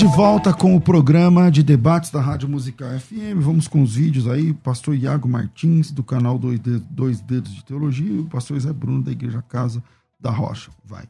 [0.00, 3.36] de volta com o programa de debates da Rádio Musical FM.
[3.36, 4.54] Vamos com os vídeos aí.
[4.54, 8.72] Pastor Iago Martins, do canal Dois Dedos, Dois Dedos de Teologia, e o pastor Zé
[8.72, 9.84] Bruno, da Igreja Casa
[10.18, 10.70] da Rocha.
[10.82, 11.04] Vai.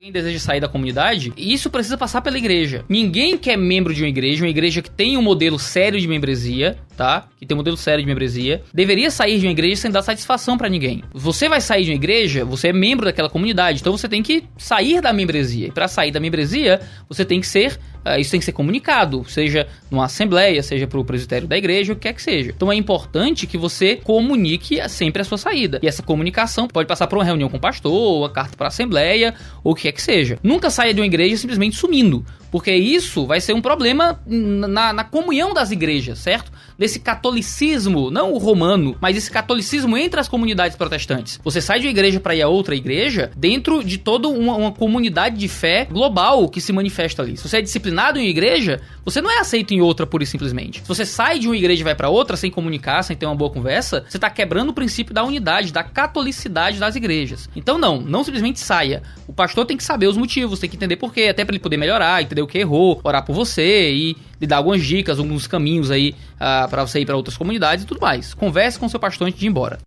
[0.00, 2.82] Alguém deseja sair da comunidade, isso precisa passar pela igreja.
[2.88, 6.08] Ninguém que é membro de uma igreja, uma igreja que tem um modelo sério de
[6.08, 7.28] membresia, tá?
[7.38, 10.58] Que tem um modelo sério de membresia, deveria sair de uma igreja sem dar satisfação
[10.58, 11.04] para ninguém.
[11.14, 14.42] Você vai sair de uma igreja, você é membro daquela comunidade, então você tem que
[14.58, 15.68] sair da membresia.
[15.68, 19.24] E para sair da membresia, você tem que ser uh, isso tem que ser comunicado,
[19.28, 22.52] seja numa assembleia, seja para o presbitério da igreja, o que quer que seja.
[22.54, 25.78] Então é importante que você comunique sempre a sua saída.
[25.82, 28.68] E essa comunicação pode passar por uma reunião com o pastor, uma carta para a
[28.68, 30.38] assembleia, ou o que quer que seja.
[30.42, 35.04] Nunca saia de uma igreja simplesmente sumindo, porque isso vai ser um problema na, na
[35.04, 36.50] comunhão das igrejas, certo?
[36.78, 41.40] Desse catolicismo, não o romano, mas esse catolicismo entre as comunidades protestantes.
[41.42, 44.70] Você sai de uma igreja para ir a outra igreja dentro de toda uma, uma,
[44.70, 47.36] comunidade de fé global que se manifesta ali.
[47.36, 50.26] Se você é disciplinado em uma igreja, você não é aceito em outra pura e
[50.26, 50.80] simplesmente.
[50.82, 53.34] Se você sai de uma igreja e vai para outra sem comunicar, sem ter uma
[53.34, 57.50] boa conversa, você está quebrando o princípio da unidade, da catolicidade das igrejas.
[57.56, 59.02] Então não, não simplesmente saia.
[59.26, 61.62] O pastor tem que saber os motivos, tem que entender por quê, até para ele
[61.62, 65.46] poder melhorar, entender o que errou, orar por você e lhe dar algumas dicas, alguns
[65.46, 68.34] caminhos aí uh, para você ir para outras comunidades e tudo mais.
[68.34, 69.78] Converse com seu pastor antes de ir embora.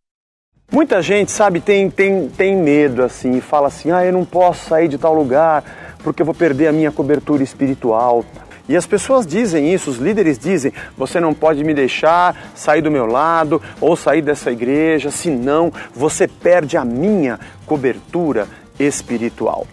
[0.72, 4.88] Muita gente, sabe, tem, tem, tem medo assim, fala assim: ah, eu não posso sair
[4.88, 8.26] de tal lugar porque eu vou perder a minha cobertura espiritual.
[8.70, 12.90] E as pessoas dizem isso, os líderes dizem: você não pode me deixar sair do
[12.90, 18.48] meu lado ou sair dessa igreja, senão você perde a minha cobertura
[18.80, 19.68] espiritual.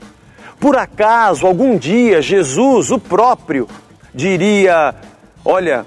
[0.59, 3.69] Por acaso, algum dia, Jesus, o próprio,
[4.15, 4.95] diria:
[5.45, 5.87] Olha,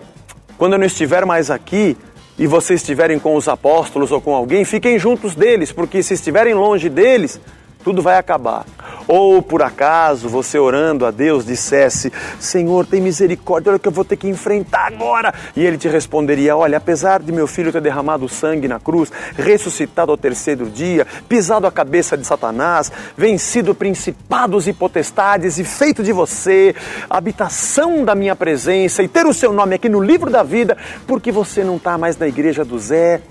[0.57, 1.97] quando eu não estiver mais aqui
[2.37, 6.53] e vocês estiverem com os apóstolos ou com alguém, fiquem juntos deles, porque se estiverem
[6.53, 7.39] longe deles,
[7.83, 8.65] tudo vai acabar.
[9.07, 13.91] Ou por acaso você orando a Deus dissesse: Senhor, tem misericórdia, olha o que eu
[13.91, 15.33] vou ter que enfrentar agora.
[15.55, 20.11] E ele te responderia: Olha, apesar de meu filho ter derramado sangue na cruz, ressuscitado
[20.11, 26.11] ao terceiro dia, pisado a cabeça de Satanás, vencido principados e potestades e feito de
[26.11, 26.75] você
[27.09, 31.31] habitação da minha presença e ter o seu nome aqui no livro da vida, porque
[31.31, 33.21] você não está mais na igreja do Zé,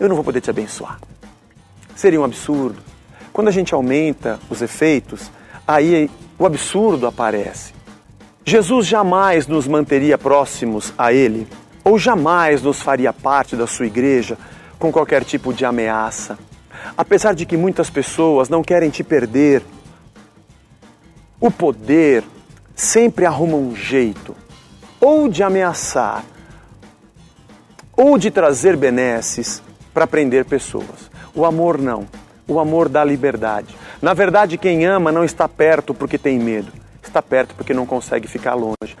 [0.00, 0.98] eu não vou poder te abençoar.
[1.94, 2.87] Seria um absurdo.
[3.38, 5.30] Quando a gente aumenta os efeitos,
[5.64, 7.72] aí o absurdo aparece.
[8.44, 11.46] Jesus jamais nos manteria próximos a Ele,
[11.84, 14.36] ou jamais nos faria parte da sua igreja
[14.76, 16.36] com qualquer tipo de ameaça.
[16.96, 19.62] Apesar de que muitas pessoas não querem te perder,
[21.40, 22.24] o poder
[22.74, 24.34] sempre arruma um jeito
[25.00, 26.24] ou de ameaçar
[27.96, 29.62] ou de trazer benesses
[29.94, 31.08] para prender pessoas.
[31.32, 32.04] O amor não.
[32.48, 33.76] O amor dá liberdade.
[34.00, 38.26] Na verdade, quem ama não está perto porque tem medo, está perto porque não consegue
[38.26, 38.96] ficar longe.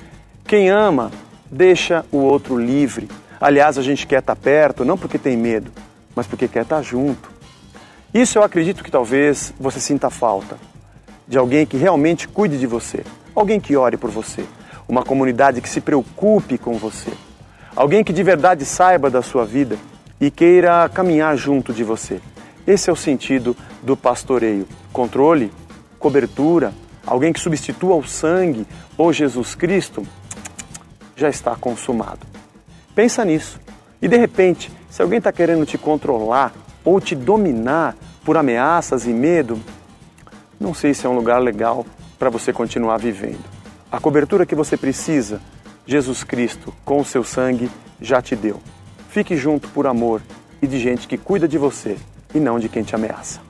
[0.46, 1.10] Quem ama
[1.50, 3.08] deixa o outro livre.
[3.40, 5.72] Aliás, a gente quer estar perto não porque tem medo,
[6.14, 7.30] mas porque quer estar junto.
[8.12, 10.58] Isso eu acredito que talvez você sinta falta
[11.26, 14.44] de alguém que realmente cuide de você, alguém que ore por você,
[14.88, 17.12] uma comunidade que se preocupe com você,
[17.76, 19.76] alguém que de verdade saiba da sua vida
[20.20, 22.20] e queira caminhar junto de você.
[22.68, 25.50] Esse é o sentido do pastoreio: controle?
[25.98, 26.72] cobertura,
[27.04, 30.06] alguém que substitua o sangue ou Jesus Cristo,
[31.16, 32.20] já está consumado.
[32.94, 33.58] Pensa nisso.
[34.00, 36.52] E de repente, se alguém está querendo te controlar
[36.84, 39.58] ou te dominar por ameaças e medo,
[40.60, 41.84] não sei se é um lugar legal
[42.18, 43.44] para você continuar vivendo.
[43.90, 45.40] A cobertura que você precisa,
[45.86, 48.60] Jesus Cristo, com o seu sangue, já te deu.
[49.08, 50.22] Fique junto por amor
[50.60, 51.96] e de gente que cuida de você
[52.34, 53.40] e não de quem te ameaça.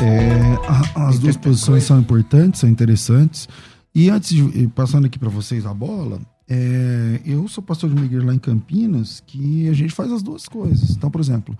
[0.00, 3.48] É, as duas posições são importantes, são interessantes.
[3.94, 8.04] E antes de passando aqui para vocês a bola, é, eu sou pastor de uma
[8.04, 10.90] igreja lá em Campinas que a gente faz as duas coisas.
[10.90, 11.56] Então, por exemplo,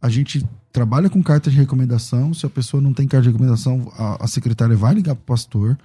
[0.00, 2.32] a gente trabalha com carta de recomendação.
[2.32, 5.26] Se a pessoa não tem carta de recomendação, a, a secretária vai ligar para o
[5.26, 5.78] pastor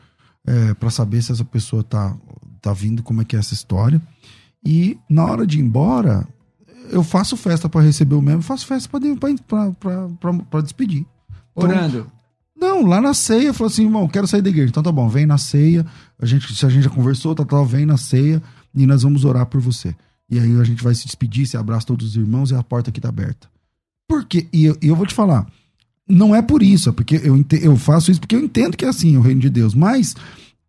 [0.46, 2.16] é, para saber se essa pessoa tá,
[2.62, 4.02] tá vindo, como é que é essa história.
[4.66, 6.28] E na hora de ir embora,
[6.92, 11.06] eu faço festa para receber o membro, faço festa para despedir.
[11.52, 12.12] Então, Orando.
[12.60, 14.70] Não, lá na ceia, falou assim, irmão, quero sair da igreja.
[14.70, 15.86] Então tá bom, vem na ceia.
[16.20, 18.42] A gente, se a gente já conversou, tá, tá, vem na ceia
[18.74, 19.96] e nós vamos orar por você.
[20.30, 22.90] E aí a gente vai se despedir, se abraça todos os irmãos e a porta
[22.90, 23.48] aqui tá aberta.
[24.08, 24.48] Por quê?
[24.52, 25.46] E eu, e eu vou te falar,
[26.08, 28.88] não é por isso, é porque eu, eu faço isso porque eu entendo que é
[28.88, 29.76] assim o reino de Deus.
[29.76, 30.16] Mas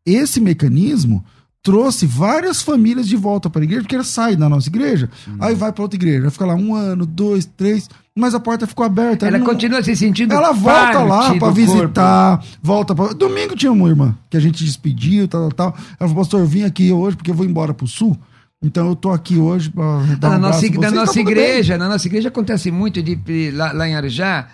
[0.04, 1.24] esse mecanismo
[1.68, 5.36] trouxe várias famílias de volta para a igreja, porque ela sai da nossa igreja, hum.
[5.38, 8.66] aí vai para outra igreja, vai ficar lá um ano, dois, três, mas a porta
[8.66, 9.26] ficou aberta.
[9.26, 9.52] Ela, ela não...
[9.52, 12.58] continua se sentindo Ela volta lá para visitar, corpo.
[12.62, 13.12] volta para.
[13.12, 15.80] Domingo tinha uma irmã que a gente despediu, tal, tal, tal.
[16.00, 18.18] Ela falou, pastor, eu vim aqui hoje porque eu vou embora pro sul.
[18.62, 19.84] Então eu tô aqui hoje para
[20.16, 21.78] dar um na nossa, na nossa tá igreja, bem.
[21.80, 24.48] na nossa igreja acontece muito de lá, lá em Arujá,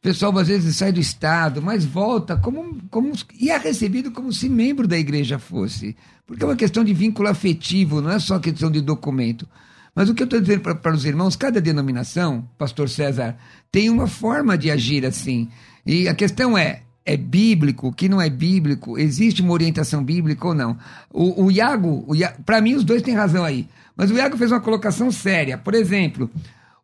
[0.00, 4.32] o pessoal às vezes sai do estado, mas volta como, como e é recebido como
[4.32, 5.94] se membro da igreja fosse.
[6.26, 9.46] Porque é uma questão de vínculo afetivo, não é só questão de documento.
[9.94, 13.36] Mas o que eu estou dizendo para os irmãos, cada denominação, pastor César,
[13.70, 15.50] tem uma forma de agir assim.
[15.84, 20.48] E a questão é, é bíblico, o que não é bíblico, existe uma orientação bíblica
[20.48, 20.78] ou não?
[21.12, 24.50] O, o Iago, Iago para mim os dois têm razão aí, mas o Iago fez
[24.50, 25.58] uma colocação séria.
[25.58, 26.30] Por exemplo,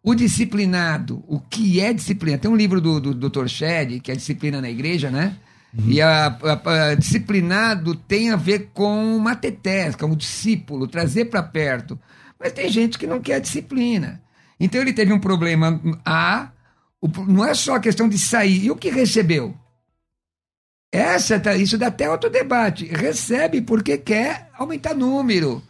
[0.06, 2.38] o disciplinado, o que é disciplina?
[2.38, 3.48] Tem um livro do, do Dr.
[3.48, 5.36] Shed, que é Disciplina na Igreja, né?
[5.76, 5.90] Uhum.
[5.90, 11.98] E a, a, a, disciplinado tem a ver com matetés, como discípulo, trazer para perto.
[12.38, 14.22] Mas tem gente que não quer disciplina.
[14.60, 16.52] Então ele teve um problema A,
[17.00, 18.66] o, não é só a questão de sair.
[18.66, 19.56] E o que recebeu?
[20.92, 22.86] Essa, tá, isso dá até outro debate.
[22.86, 25.60] Recebe porque quer aumentar número.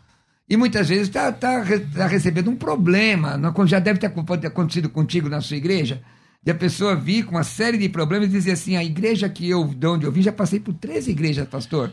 [0.49, 3.41] E muitas vezes está tá, tá recebendo um problema.
[3.67, 6.03] Já deve ter, acontecido contigo na sua igreja
[6.47, 9.49] e a pessoa vir com uma série de problemas e dizer assim: a igreja que
[9.49, 11.93] eu, de onde eu vim, já passei por três igrejas, pastor.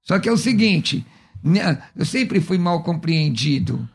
[0.00, 1.04] Só que é o seguinte:
[1.42, 3.88] né, eu sempre fui mal compreendido.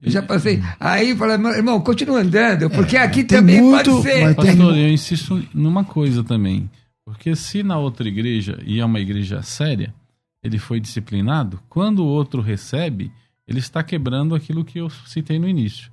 [0.00, 0.60] Eu já passei.
[0.80, 4.34] Aí fala, irmão, continua andando, porque é, aqui também muito, pode ser.
[4.34, 6.68] Pastor, eu insisto numa coisa também.
[7.04, 9.94] Porque se na outra igreja, e é uma igreja séria,
[10.42, 13.12] ele foi disciplinado, quando o outro recebe,
[13.46, 15.90] ele está quebrando aquilo que eu citei no início.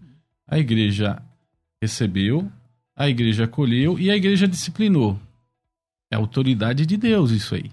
[0.47, 1.21] A igreja
[1.81, 2.51] recebeu,
[2.95, 5.19] a igreja acolheu e a igreja disciplinou.
[6.11, 7.71] É autoridade de Deus isso aí.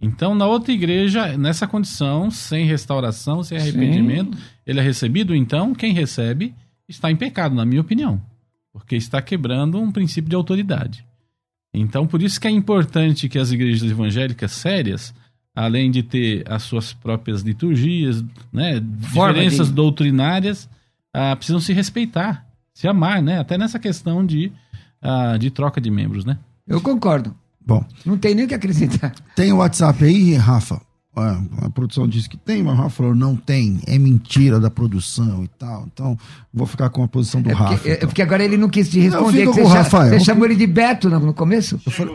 [0.00, 4.42] Então, na outra igreja, nessa condição, sem restauração, sem arrependimento, Sim.
[4.66, 6.54] ele é recebido, então, quem recebe
[6.86, 8.20] está em pecado, na minha opinião.
[8.72, 11.04] Porque está quebrando um princípio de autoridade.
[11.72, 15.14] Então, por isso que é importante que as igrejas evangélicas sérias,
[15.56, 19.74] além de ter as suas próprias liturgias, né, diferenças de...
[19.74, 20.68] doutrinárias,
[21.12, 23.38] ah, precisam se respeitar se amar, né?
[23.40, 24.52] Até nessa questão de,
[25.02, 26.36] uh, de troca de membros, né?
[26.68, 27.34] Eu concordo.
[27.64, 27.82] Bom.
[28.04, 29.14] Não tem nem o que acrescentar.
[29.34, 30.78] Tem o WhatsApp aí, Rafa?
[31.62, 35.42] A produção disse que tem, mas o Rafa falou não tem, é mentira da produção
[35.42, 35.88] e tal.
[35.90, 36.18] Então,
[36.52, 37.88] vou ficar com a posição do é porque, Rafa.
[37.88, 38.08] É então.
[38.10, 39.46] porque agora ele não quis te responder.
[39.46, 40.10] Eu fico com o Rafael.
[40.10, 41.80] Você chamou ele de Beto no, começo?
[41.86, 42.14] Eu falei,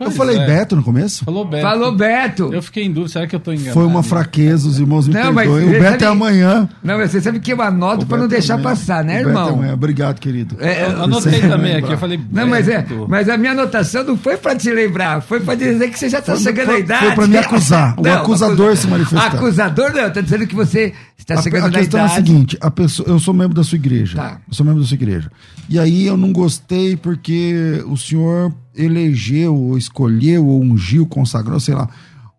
[0.00, 0.46] eu falei é.
[0.46, 1.24] Beto no começo?
[1.24, 1.62] Falou Beto.
[1.62, 2.52] Falou Beto.
[2.52, 3.74] Eu fiquei em dúvida, será que eu tô enganado?
[3.74, 5.64] Foi uma fraqueza, os irmãos me não, perdoem.
[5.64, 6.04] O Beto é sabe...
[6.04, 6.68] é amanhã.
[6.82, 8.68] Não, mas você sabe que eu anoto para não é deixar amanhã.
[8.68, 9.34] passar, né, o irmão?
[9.34, 9.74] Beto é amanhã.
[9.74, 10.56] Obrigado, querido.
[10.60, 12.30] É, eu anotei também aqui, eu falei Beto.
[12.32, 15.90] Não, mas, é, mas a minha anotação não foi para te lembrar, foi para dizer
[15.90, 17.06] que você já tá foi, chegando à idade.
[17.06, 17.94] Foi para me acusar.
[17.98, 19.20] O não, acusador se manifestou.
[19.20, 21.78] Acusador não, tá dizendo que você está a, chegando a na idade.
[21.78, 24.16] A questão é a seguinte, a pessoa, eu sou membro da sua igreja.
[24.16, 24.40] Tá.
[24.46, 25.30] Eu sou membro da sua igreja.
[25.68, 31.74] E aí eu não gostei porque o senhor elegeu, ou escolheu, ou ungiu, consagrou, sei
[31.74, 31.88] lá,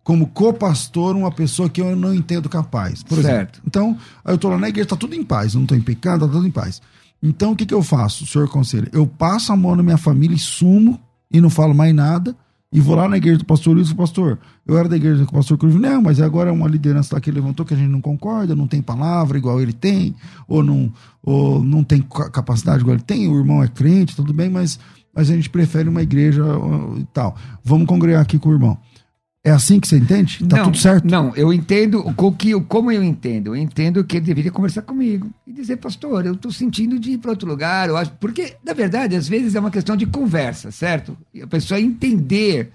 [0.02, 3.02] como co-pastor uma pessoa que eu não entendo capaz.
[3.02, 3.26] Por certo.
[3.28, 3.62] exemplo.
[3.66, 6.36] Então, eu estou lá na igreja, está tudo em paz, não estou em pecado, está
[6.36, 6.80] tudo em paz.
[7.22, 8.88] Então, o que, que eu faço, senhor conselho?
[8.92, 10.98] Eu passo a mão na minha família e sumo
[11.30, 12.34] e não falo mais nada.
[12.72, 15.32] E vou lá na igreja do pastor Luiz e pastor, eu era da igreja do
[15.32, 17.90] pastor Cruz, não, mas agora é uma liderança lá que ele levantou que a gente
[17.90, 20.14] não concorda, não tem palavra igual ele tem,
[20.46, 24.48] ou não, ou não tem capacidade igual ele tem, o irmão é crente, tudo bem,
[24.48, 24.78] mas
[25.14, 27.36] mas a gente prefere uma igreja uh, e tal.
[27.64, 28.78] Vamos congregar aqui com o irmão.
[29.42, 30.44] É assim que você entende?
[30.46, 31.06] Tá não, tudo certo?
[31.06, 33.48] Não, eu entendo o que, como eu entendo.
[33.48, 37.18] Eu entendo que ele deveria conversar comigo e dizer, pastor, eu estou sentindo de ir
[37.18, 37.88] para outro lugar.
[37.88, 41.16] Eu acho, porque, na verdade, às vezes é uma questão de conversa, certo?
[41.32, 42.70] E a pessoa entender.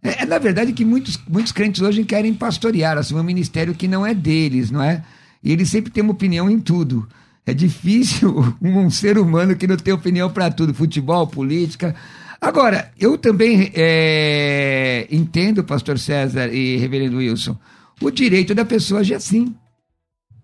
[0.00, 3.88] É, é, na verdade que muitos, muitos crentes hoje querem pastorear, assumir um ministério que
[3.88, 5.02] não é deles, não é?
[5.42, 7.08] E eles sempre têm uma opinião em tudo.
[7.46, 11.94] É difícil um ser humano que não tem opinião para tudo, futebol, política.
[12.40, 17.56] Agora, eu também é, entendo, pastor César e reverendo Wilson,
[18.00, 19.54] o direito da pessoa agir assim.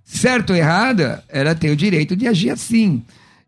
[0.02, 3.02] Certo ou errada, ela tem o direito de agir assim.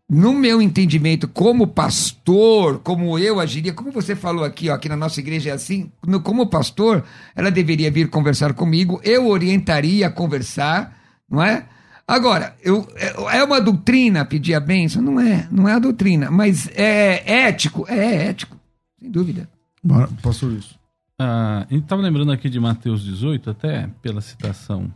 [0.09, 4.97] No meu entendimento, como pastor, como eu agiria, como você falou aqui, ó, aqui na
[4.97, 7.03] nossa igreja é assim, no, como pastor,
[7.35, 10.95] ela deveria vir conversar comigo, eu orientaria a conversar,
[11.29, 11.65] não é?
[12.07, 15.01] Agora, eu, é, é uma doutrina pedir a bênção?
[15.01, 17.85] Não é, não é a doutrina, mas é ético?
[17.87, 18.59] É ético,
[18.99, 19.49] sem dúvida.
[19.83, 20.77] Bora, pastor isso.
[21.17, 24.93] Ah, a gente estava lembrando aqui de Mateus 18, até pela citação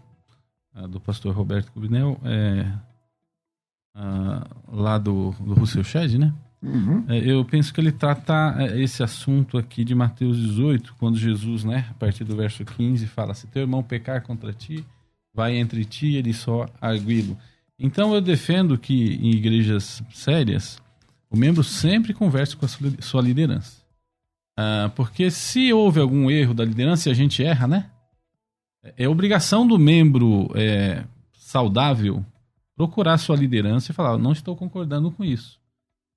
[0.74, 2.72] ah, do pastor Roberto Cubinel, é,
[3.95, 6.34] ah, lá do, do Russell Shedd, né?
[6.62, 7.05] Uhum.
[7.08, 11.64] É, eu penso que ele trata é, esse assunto aqui de Mateus 18, quando Jesus,
[11.64, 14.84] né, a partir do verso 15, fala: Se teu irmão pecar contra ti,
[15.38, 17.38] vai entre ti e ele só arguí-lo.
[17.77, 20.81] Então eu defendo que em igrejas sérias,
[21.29, 22.69] o membro sempre converse com a
[22.99, 23.83] sua liderança.
[24.57, 27.91] Ah, porque se houve algum erro da liderança e a gente erra, né?
[28.97, 32.25] É obrigação do membro é, saudável
[32.75, 35.59] procurar sua liderança e falar: não estou concordando com isso.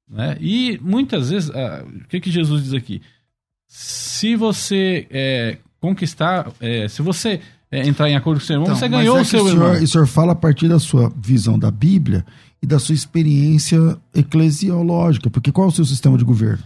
[0.09, 0.39] Né?
[0.41, 3.03] E muitas vezes, ah, o que, que Jesus diz aqui?
[3.67, 7.43] Se você é, conquistar, é, se você
[7.73, 9.49] é, entrar em acordo com o seu irmão, então, você ganhou é o seu o
[9.49, 9.83] senhor, irmão.
[9.83, 12.25] O senhor fala a partir da sua visão da Bíblia
[12.63, 16.63] e da sua experiência eclesiológica, porque qual é o seu sistema de governo?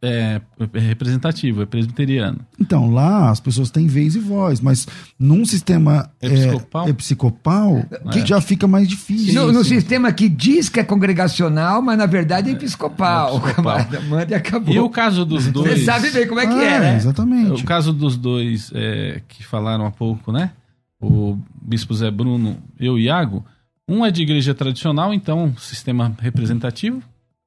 [0.00, 0.40] É,
[0.74, 2.38] é representativo, é presbiteriano.
[2.60, 4.86] Então, lá as pessoas têm vez e voz, mas
[5.18, 9.34] num sistema episcopal, é, episcopal que já fica mais difícil.
[9.34, 13.34] No, no, sistema que diz que é congregacional, mas na verdade é episcopal.
[13.34, 13.78] É episcopal.
[14.08, 14.72] Manda e acabou.
[14.72, 15.80] E o caso dos dois.
[15.80, 16.96] Você sabe bem como é que ah, é, né?
[16.96, 17.60] Exatamente.
[17.60, 20.52] O caso dos dois é, que falaram há pouco, né?
[21.00, 23.44] O bispo Zé Bruno e o Iago.
[23.88, 27.02] Um é de igreja tradicional, então sistema representativo,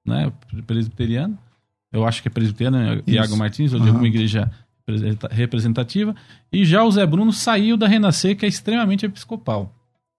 [0.05, 0.33] né?
[0.67, 1.37] Presbiteriano
[1.91, 3.91] eu acho que é presbiteriano, Iago Martins, ou de uhum.
[3.91, 4.49] alguma igreja
[5.29, 6.15] representativa.
[6.51, 9.73] E já o Zé Bruno saiu da Renascer, que é extremamente episcopal.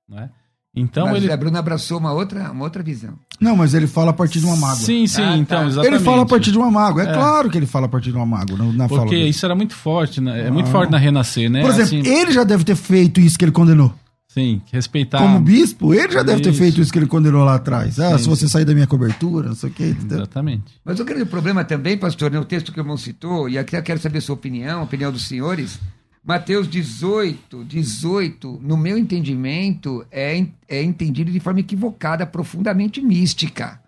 [0.08, 0.30] Né?
[0.74, 1.26] Então mas ele...
[1.26, 3.14] o Zé Bruno abraçou uma outra, uma outra visão.
[3.40, 4.76] Não, mas ele fala a partir de uma mágoa.
[4.76, 5.66] Sim, sim, ah, então, tá.
[5.66, 5.94] exatamente.
[5.96, 7.02] Ele fala a partir de uma mágoa.
[7.02, 9.44] É, é, claro que ele fala a partir de uma mágoa na Porque fala isso
[9.44, 10.46] era muito forte, né?
[10.46, 10.72] É muito ah.
[10.72, 11.60] forte na Renascer, né?
[11.60, 12.08] Por exemplo, assim...
[12.08, 13.92] ele já deve ter feito isso que ele condenou.
[14.32, 15.18] Sim, respeitar.
[15.18, 18.00] Como bispo, ele já deve ter feito isso que ele condenou lá atrás.
[18.00, 18.52] Ah, sim, se você sim.
[18.52, 19.88] sair da minha cobertura, não sei o quê.
[19.88, 20.18] Entendeu?
[20.18, 20.80] Exatamente.
[20.82, 23.82] Mas o grande problema também, pastor, no texto que o irmão citou, e aqui eu
[23.82, 25.78] quero saber a sua opinião, a opinião dos senhores.
[26.24, 33.82] Mateus 18, 18, no meu entendimento, é, é entendido de forma equivocada, profundamente mística.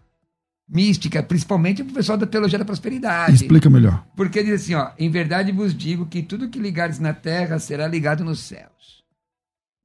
[0.68, 3.34] Mística, principalmente o pessoal da teologia da prosperidade.
[3.34, 4.05] Explica melhor.
[4.14, 7.88] Porque diz assim, ó, em verdade vos digo que tudo que ligares na terra será
[7.88, 8.74] ligado nos céus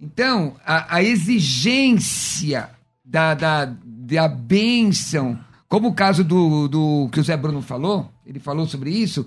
[0.01, 2.69] então, a, a exigência
[3.03, 5.37] da, da, da bênção,
[5.67, 9.25] como o caso do, do que o Zé Bruno falou, ele falou sobre isso.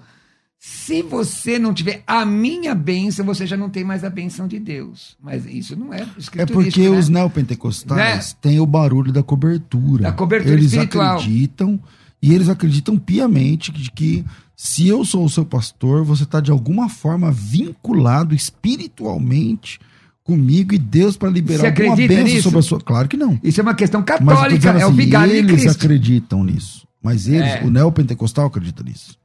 [0.59, 4.61] Se você não tiver a minha bênção, você já não tem mais a bênção de
[4.61, 5.17] Deus.
[5.21, 6.07] Mas isso não é
[6.37, 6.97] É porque né?
[6.97, 8.39] os neopentecostais né?
[8.41, 10.05] têm o barulho da cobertura.
[10.05, 11.17] Da cobertura eles espiritual.
[11.17, 11.81] acreditam,
[12.23, 16.53] e eles acreditam piamente de que se eu sou o seu pastor, você está de
[16.53, 19.81] alguma forma vinculado espiritualmente
[20.25, 22.43] comigo e Deus para liberar Você alguma bênção nisso?
[22.43, 22.81] sobre a sua.
[22.81, 23.39] Claro que não.
[23.43, 25.85] Isso é uma questão católica, é o assim, vigário eles de Cristo.
[25.85, 26.87] acreditam nisso.
[27.03, 27.63] Mas eles, é.
[27.65, 29.19] o neopentecostal acredita nisso.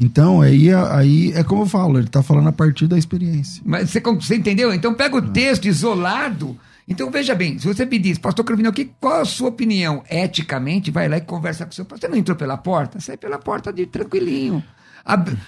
[0.00, 3.62] Então, aí, aí é como eu falo, ele está falando a partir da experiência.
[3.64, 4.72] Mas você, você entendeu?
[4.72, 5.30] Então pega o é.
[5.30, 6.56] texto isolado.
[6.86, 10.02] Então veja bem, se você me diz, pastor Cruvinel, que, qual a sua opinião?
[10.10, 12.08] Eticamente, vai lá e conversa com o seu pastor.
[12.08, 13.00] Você não entrou pela porta?
[13.00, 14.62] Sai pela porta de tranquilinho.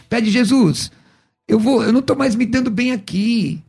[0.09, 0.91] pede Jesus,
[1.49, 3.63] eu vou, eu não estou mais me dando bem aqui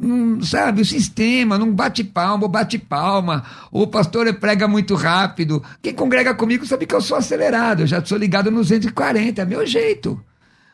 [0.00, 4.94] não, sabe, o sistema, não bate palma, ou bate palma, ou o pastor prega muito
[4.94, 5.62] rápido.
[5.82, 9.44] Quem congrega comigo sabe que eu sou acelerado, eu já sou ligado nos 240, é
[9.44, 10.20] meu jeito.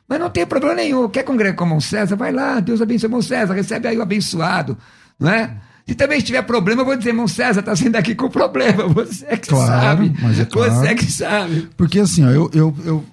[0.06, 1.08] Mas não tem problema nenhum.
[1.08, 2.16] Quer congregar com o César?
[2.16, 4.76] Vai lá, Deus abençoe o César, recebe aí o abençoado,
[5.18, 5.56] não é?
[5.86, 8.88] Se também tiver problema, eu vou dizer, irmão César, está saindo aqui com problema.
[8.92, 10.14] Você é que claro, sabe.
[10.20, 10.72] Mas é claro.
[10.72, 11.68] Você é que sabe.
[11.76, 13.04] Porque assim, ó, eu, eu, eu,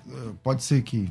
[0.44, 1.10] pode ser que.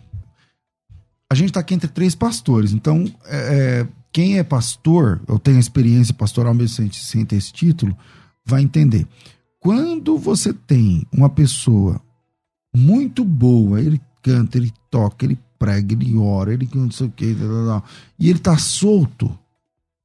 [1.31, 5.59] A gente está aqui entre três pastores, então é, é quem é pastor, eu tenho
[5.59, 7.97] experiência pastoral mesmo sem, sem ter esse título,
[8.45, 9.07] vai entender.
[9.61, 12.01] Quando você tem uma pessoa
[12.75, 17.37] muito boa, ele canta, ele toca, ele prega, ele ora, ele não sei o que,
[18.19, 19.31] e ele tá solto.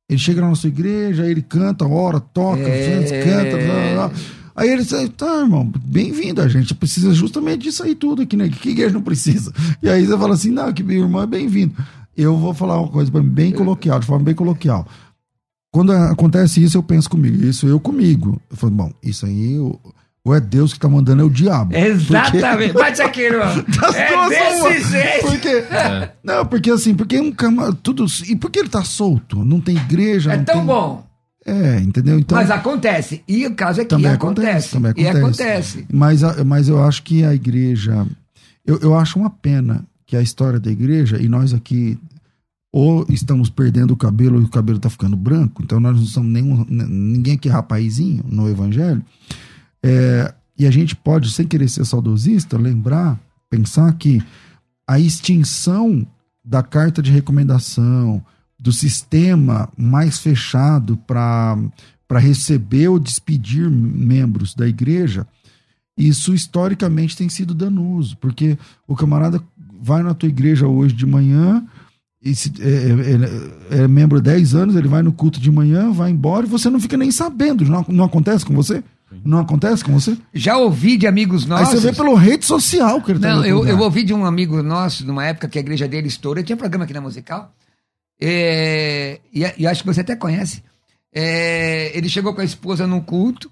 [0.07, 3.23] Ele chega na nossa igreja, ele canta, ora, toca, É.
[3.23, 4.11] canta, blá, blá, blá.
[4.55, 8.47] Aí ele diz, tá, irmão, bem-vindo, a gente precisa justamente disso aí tudo aqui, né?
[8.47, 9.51] Que igreja não precisa?
[9.81, 11.75] E aí você fala assim, não, que meu irmão é bem-vindo.
[12.17, 14.87] Eu vou falar uma coisa pra mim, bem coloquial, de forma bem coloquial.
[15.71, 18.41] Quando acontece isso, eu penso comigo, isso eu comigo.
[18.49, 19.79] Eu falo, bom, isso aí, ou
[20.27, 21.75] ou é Deus que tá mandando, é o diabo.
[21.75, 22.73] Exatamente.
[22.73, 23.63] Bate aqui, irmão.
[23.79, 24.73] Das É duas desse uma.
[24.73, 25.27] jeito.
[25.27, 25.63] Porque,
[26.23, 28.07] Não, porque assim, porque um cama, tudo.
[28.27, 29.45] E porque ele tá solto?
[29.45, 30.33] Não tem igreja.
[30.33, 31.05] É não tão tem- bom.
[31.45, 32.17] É, entendeu?
[32.17, 32.35] Então.
[32.35, 33.21] Mas acontece.
[33.27, 34.69] E o caso é que também acontece.
[34.69, 35.43] acontece, também E acontece.
[35.43, 35.85] acontece.
[35.93, 38.07] Mas, mas eu acho que a igreja.
[38.65, 41.97] Eu, eu acho uma pena que a história da igreja, e nós aqui,
[42.71, 46.31] ou estamos perdendo o cabelo e o cabelo tá ficando branco, então nós não somos
[46.31, 49.03] nenhum, n- ninguém aqui rapazinho no evangelho.
[49.83, 54.21] É, e a gente pode, sem querer ser saudosista, lembrar, pensar que
[54.87, 56.05] a extinção
[56.43, 58.23] da carta de recomendação,
[58.59, 61.59] do sistema mais fechado para
[62.19, 65.27] receber ou despedir membros da igreja,
[65.97, 69.41] isso historicamente tem sido danoso, porque o camarada
[69.85, 71.63] vai na tua igreja hoje de manhã,
[72.21, 75.91] e se- é, é- é membro há 10 anos, ele vai no culto de manhã,
[75.91, 77.63] vai embora e você não fica nem sabendo.
[77.65, 78.83] Não, não acontece com você?
[79.23, 80.17] Não acontece com você?
[80.33, 81.75] Já ouvi de amigos nossos.
[81.75, 84.13] Aí você vê pela rede social que ele tá Não, no eu, eu ouvi de
[84.13, 87.53] um amigo nosso, numa época que a igreja dele estourou, tinha programa aqui na musical,
[88.19, 90.63] é, e, e acho que você até conhece.
[91.13, 93.49] É, ele chegou com a esposa num culto,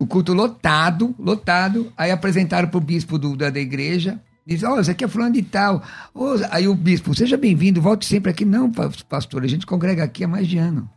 [0.00, 4.20] o culto lotado, lotado, aí apresentaram pro bispo do- da, da igreja,
[4.54, 5.82] diz, ó, esse aqui é fulano de tal.
[6.14, 8.44] Ô, aí o bispo, seja bem-vindo, volte sempre aqui.
[8.44, 10.88] Não, pa- pastor, a gente congrega aqui há mais de ano.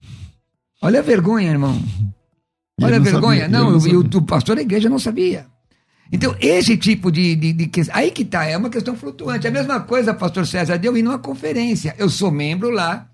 [0.82, 1.80] Olha a vergonha, irmão.
[2.80, 3.42] Olha a vergonha.
[3.44, 5.46] sabia, não, não e o, pastor da igreja não sabia.
[6.12, 9.46] Então, esse tipo de, de, de que- Aí que tá, é uma questão flutuante.
[9.48, 11.94] A mesma coisa, pastor César, de eu ir numa conferência.
[11.98, 13.08] Eu sou membro lá,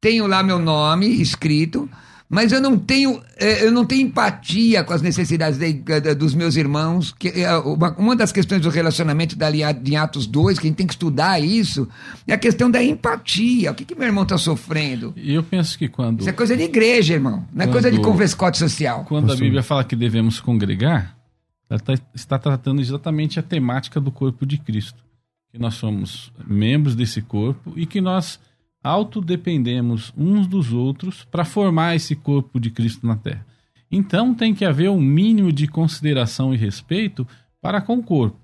[0.00, 1.88] tenho lá meu nome escrito,
[2.28, 6.34] mas eu não tenho, eh, eu não tenho empatia com as necessidades da- da- dos
[6.34, 7.12] meus irmãos.
[7.18, 10.76] Que, eh, uma, uma das questões do relacionamento da, de Atos 2, que a gente
[10.76, 11.88] tem que estudar isso,
[12.26, 13.70] é a questão da empatia.
[13.70, 15.12] O que, que meu irmão está sofrendo?
[15.16, 17.46] E eu penso que quando, Isso é coisa de igreja, irmão.
[17.52, 19.04] Não é coisa de Quando- converscote social.
[19.06, 19.36] quando a.
[19.36, 21.14] Bíblia fala que devemos congregar,
[21.70, 25.02] ela tá- está tratando exatamente a temática do corpo de Cristo.
[25.52, 28.40] Que nós somos membros desse corpo e que nós
[28.84, 33.44] autodependemos uns dos outros para formar esse corpo de Cristo na Terra.
[33.90, 37.26] Então tem que haver um mínimo de consideração e respeito
[37.62, 38.36] para com o corpo.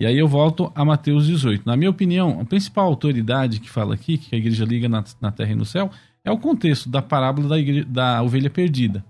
[0.00, 1.64] E aí eu volto a Mateus 18.
[1.66, 5.30] Na minha opinião, a principal autoridade que fala aqui, que a igreja liga na, na
[5.30, 5.90] terra e no céu,
[6.24, 9.04] é o contexto da parábola da, igre- da ovelha perdida.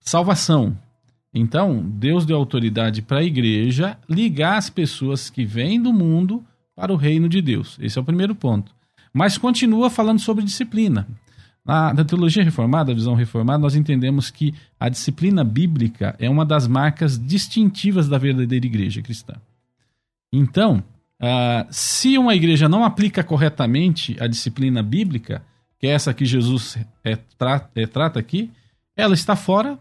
[0.00, 0.76] Salvação.
[1.32, 6.42] Então, Deus deu autoridade para a igreja ligar as pessoas que vêm do mundo
[6.74, 7.76] para o reino de Deus.
[7.80, 8.74] Esse é o primeiro ponto.
[9.18, 11.04] Mas continua falando sobre disciplina.
[11.66, 16.46] Na, na teologia reformada, a visão reformada, nós entendemos que a disciplina bíblica é uma
[16.46, 19.34] das marcas distintivas da verdadeira igreja cristã.
[20.32, 20.84] Então,
[21.20, 25.42] ah, se uma igreja não aplica corretamente a disciplina bíblica,
[25.80, 28.52] que é essa que Jesus é, tra- é, trata aqui,
[28.96, 29.76] ela está fora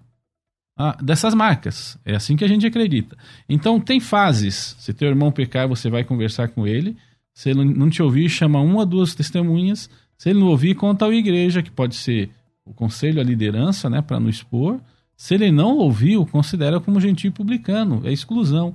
[0.76, 1.96] ah, dessas marcas.
[2.04, 3.16] É assim que a gente acredita.
[3.48, 4.76] Então, tem fases.
[4.80, 6.98] Se teu irmão pecar, você vai conversar com ele.
[7.38, 9.88] Se ele não te ouvir, chama uma ou duas testemunhas.
[10.18, 12.32] Se ele não ouvir, conta à igreja, que pode ser
[12.66, 14.80] o conselho, a liderança, né, para não expor.
[15.16, 18.74] Se ele não ouviu, considera como gentil publicano, é exclusão.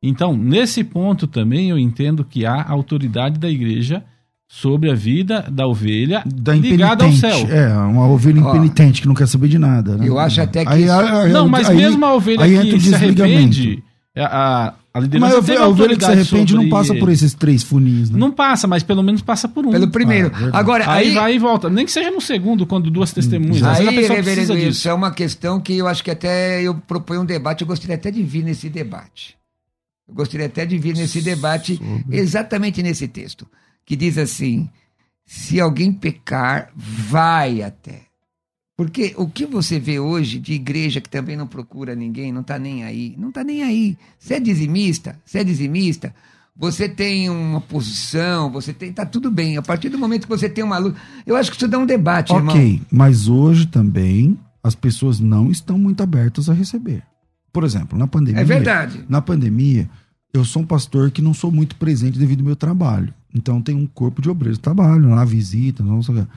[0.00, 4.00] Então, nesse ponto também eu entendo que há autoridade da igreja
[4.46, 7.48] sobre a vida da ovelha Da ligada ao impenitente.
[7.48, 7.56] céu.
[7.56, 9.96] É, uma ovelha Ó, impenitente que não quer saber de nada.
[9.96, 10.08] Né?
[10.08, 12.54] eu acho até que Aí, isso- aí- aí- Não, mas aí- mesmo a ovelha aí
[12.54, 13.82] entra que o se arrepende,
[14.16, 16.70] a, a, a Mas liderança a teve ovelha, a ovelha que se arrepende não sobre
[16.70, 18.16] passa por esses três funis, né?
[18.16, 19.72] Não passa, mas pelo menos passa por um.
[19.72, 20.28] Pelo primeiro.
[20.28, 20.56] Ah, verdade.
[20.56, 21.68] Agora, Aí, aí, vai e volta.
[21.68, 23.60] Nem que seja no segundo, quando duas testemunhas.
[23.60, 27.22] Vezes a aí reverendo isso é uma questão que eu acho que até eu proponho
[27.22, 29.36] um debate, eu gostaria até de vir nesse debate.
[30.06, 33.48] Eu gostaria até de vir nesse debate exatamente nesse texto,
[33.84, 34.70] que diz assim:
[35.26, 38.02] se alguém pecar, vai até.
[38.76, 42.58] Porque o que você vê hoje de igreja que também não procura ninguém, não está
[42.58, 43.96] nem aí, não está nem aí.
[44.18, 46.12] Você é dizimista, você é dizimista,
[46.56, 48.92] você tem uma posição, você tem.
[48.92, 49.56] Tá tudo bem.
[49.56, 50.94] A partir do momento que você tem uma luz.
[51.26, 52.54] Eu acho que isso dá um debate, irmão.
[52.54, 57.02] Ok, mas hoje também as pessoas não estão muito abertas a receber.
[57.52, 58.40] Por exemplo, na pandemia.
[58.40, 59.04] É verdade.
[59.08, 59.88] Na pandemia,
[60.32, 63.14] eu sou um pastor que não sou muito presente devido ao meu trabalho.
[63.32, 66.30] Então tem um corpo de obreiros que trabalham lá, visita, não sei o quê.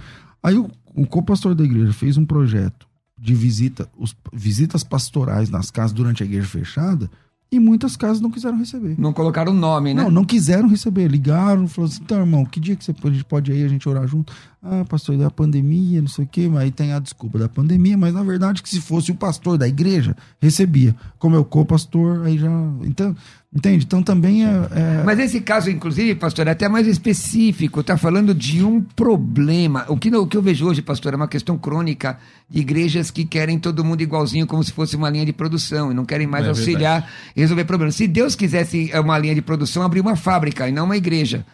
[0.43, 5.69] Aí o, o co-pastor da igreja fez um projeto de visita, os, visitas pastorais nas
[5.69, 7.09] casas durante a igreja fechada,
[7.49, 8.95] E muitas casas não quiseram receber.
[8.99, 10.03] Não colocaram o nome, né?
[10.03, 11.07] Não, não quiseram receber.
[11.07, 13.69] Ligaram, falaram assim: então, irmão, que dia que você pode, a gente pode ir a
[13.69, 14.33] gente orar junto?
[14.61, 17.95] Ah, pastor, da pandemia, não sei o quê, mas aí tem a desculpa da pandemia,
[17.95, 20.95] mas na verdade que se fosse o pastor da igreja, recebia.
[21.19, 22.49] Como é o co-pastor, aí já.
[22.83, 23.15] Então,
[23.55, 23.85] entende?
[23.85, 24.49] Então também é.
[24.49, 27.81] é- Mas esse caso, inclusive, pastor, é até mais específico.
[27.81, 29.85] Está falando de um problema.
[29.89, 32.17] O que, o que eu vejo hoje, pastor, é uma questão crônica
[32.49, 35.93] de igrejas que querem todo mundo igualzinho, como se fosse uma linha de produção, e
[35.93, 37.95] não querem mais É auxiliar e resolver problemas.
[37.95, 41.45] Se Deus quisesse é, uma linha de produção, abrir uma fábrica e não uma igreja.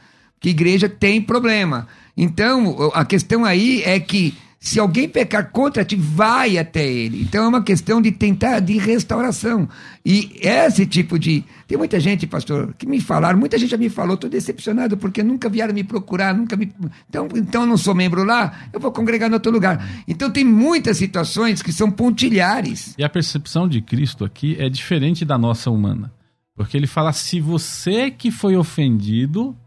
[0.44, 1.88] Que igreja tem problema.
[2.18, 7.22] Então, a questão aí é que se alguém pecar contra ti, vai até ele.
[7.22, 9.70] Então é uma questão de tentar de restauração.
[10.06, 11.46] E esse tipo de.
[11.66, 15.24] Tem muita gente, pastor, que me falaram, muita gente já me falou, estou decepcionado, porque
[15.24, 16.74] nunca vieram me procurar, nunca me.
[17.10, 20.04] Então, então eu não sou membro lá, eu vou congregar em outro lugar.
[20.06, 22.96] Então tem muitas situações que são pontilhares.
[22.98, 26.12] E a percepção de Cristo aqui é diferente da nossa humana.
[26.54, 29.58] Porque ele fala: se você que foi ofendido,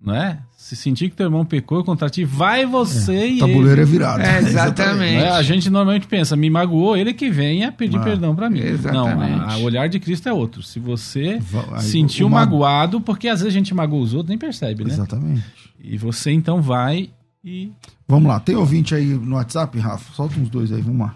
[0.00, 0.38] né?
[0.56, 3.90] Se sentir que teu irmão pecou contra ti, vai você e o tabuleiro é ele.
[3.90, 4.20] virado.
[4.22, 5.16] É, exatamente.
[5.16, 5.30] Né?
[5.30, 8.60] A gente normalmente pensa, me magoou, ele que venha pedir Ah, perdão pra mim.
[8.60, 9.30] exatamente.
[9.38, 10.62] Não, a- o olhar de Cristo é outro.
[10.62, 11.40] Se você
[11.80, 14.90] sentiu o mago- magoado, porque às vezes a gente magoa os outros, nem percebe, né?
[14.92, 15.44] Exatamente.
[15.82, 17.10] E você então vai
[17.44, 17.72] e
[18.06, 20.12] Vamos lá, tem ouvinte aí no WhatsApp, Rafa?
[20.14, 21.14] Solta uns dois aí, vamos lá.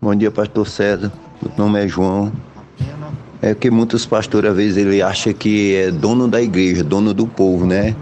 [0.00, 1.12] Bom dia, pastor César.
[1.40, 2.32] Meu nome é João.
[3.42, 7.26] É que muitos pastores, às vezes, ele acha que é dono da igreja, dono do
[7.26, 7.96] povo, né?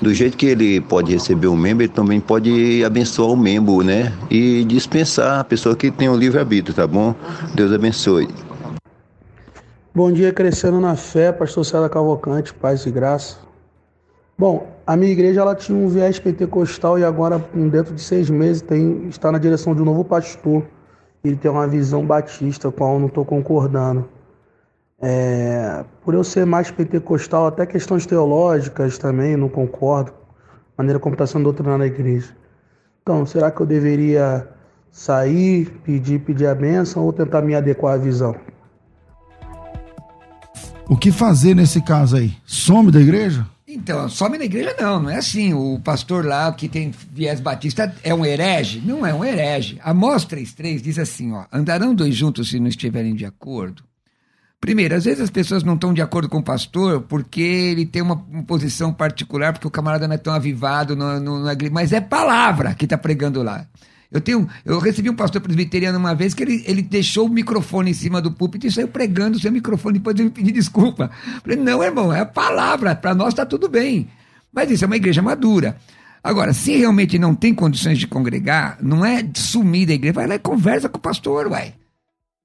[0.00, 4.12] Do jeito que ele pode receber o membro, ele também pode abençoar o membro, né?
[4.30, 7.12] E dispensar a pessoa que tem o livre-arbítrio, tá bom?
[7.56, 8.28] Deus abençoe.
[9.92, 13.38] Bom dia, crescendo na fé, pastor César Cavalcante, paz e graça.
[14.38, 18.62] Bom, a minha igreja ela tinha um viés pentecostal e agora, dentro de seis meses,
[18.62, 20.64] tem, está na direção de um novo pastor.
[21.24, 24.08] Ele tem uma visão batista, com a qual eu não estou concordando.
[25.00, 30.12] É, por eu ser mais pentecostal, até questões teológicas também, não concordo.
[30.76, 32.34] Maneira como está sendo doutrinada na igreja.
[33.02, 34.48] Então, será que eu deveria
[34.90, 38.34] sair, pedir, pedir a bênção ou tentar me adequar à visão?
[40.88, 42.36] O que fazer nesse caso aí?
[42.46, 43.46] Some da igreja?
[43.66, 45.52] Então, some na igreja não, não é assim.
[45.52, 48.80] O pastor lá que tem viés batista é um herege?
[48.84, 49.80] Não é um herege.
[49.82, 53.82] Amós 3.3 diz assim, ó, andarão dois juntos se não estiverem de acordo.
[54.64, 58.00] Primeiro, às vezes as pessoas não estão de acordo com o pastor porque ele tem
[58.00, 61.54] uma, uma posição particular, porque o camarada não é tão avivado, não, não, não é,
[61.70, 63.66] mas é palavra que está pregando lá.
[64.10, 67.90] Eu tenho, eu recebi um pastor presbiteriano uma vez que ele, ele deixou o microfone
[67.90, 71.10] em cima do púlpito e saiu pregando sem microfone, depois ele me pedir desculpa.
[71.42, 74.08] Falei, não, irmão, é a palavra, para nós está tudo bem.
[74.50, 75.76] Mas isso é uma igreja madura.
[76.22, 80.36] Agora, se realmente não tem condições de congregar, não é sumir da igreja, vai lá
[80.36, 81.74] e conversa com o pastor, uai.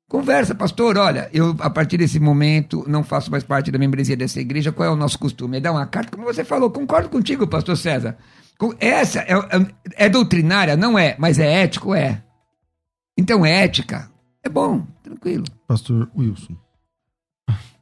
[0.10, 4.42] Conversa, pastor, olha, eu a partir desse momento não faço mais parte da membresia dessa
[4.42, 5.58] igreja, qual é o nosso costume?
[5.58, 8.18] É dar uma carta, como você falou, concordo contigo, pastor César.
[8.58, 10.76] Com- Essa é, é- é doutrinária?
[10.76, 11.94] Não é, mas é ético?
[11.94, 12.24] É.
[13.16, 14.10] Então, ética,
[14.44, 15.44] é bom, tranquilo.
[15.68, 16.58] Pastor Wilson.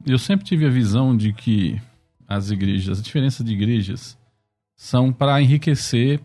[0.06, 1.80] Eu sempre tive a visão de que
[2.28, 4.18] as igrejas, as diferenças de igrejas,
[4.76, 6.20] são para enriquecer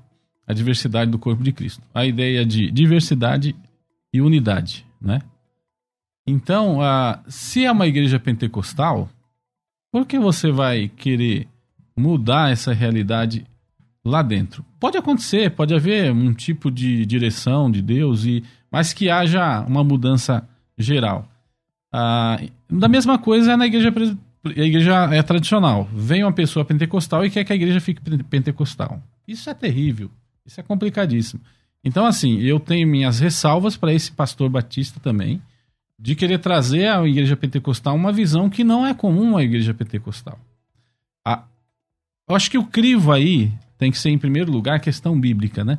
[0.45, 1.81] a diversidade do corpo de Cristo.
[1.93, 3.55] A ideia de diversidade
[4.13, 5.21] e unidade, né?
[6.25, 9.09] Então, ah, se é uma igreja pentecostal,
[9.91, 11.47] por que você vai querer
[11.95, 13.45] mudar essa realidade
[14.03, 14.65] lá dentro?
[14.79, 19.83] Pode acontecer, pode haver um tipo de direção de Deus, e mas que haja uma
[19.83, 20.47] mudança
[20.77, 21.27] geral.
[21.91, 23.93] Ah, da mesma coisa é na igreja,
[24.45, 25.87] a igreja é tradicional.
[25.93, 29.01] Vem uma pessoa pentecostal e quer que a igreja fique pen- pentecostal.
[29.27, 30.09] Isso é terrível.
[30.45, 31.41] Isso é complicadíssimo.
[31.83, 35.41] Então, assim, eu tenho minhas ressalvas para esse pastor batista também,
[35.99, 40.37] de querer trazer à igreja pentecostal uma visão que não é comum à igreja pentecostal.
[41.25, 41.43] A-
[42.27, 45.63] eu acho que o crivo aí tem que ser, em primeiro lugar, a questão bíblica,
[45.63, 45.77] né?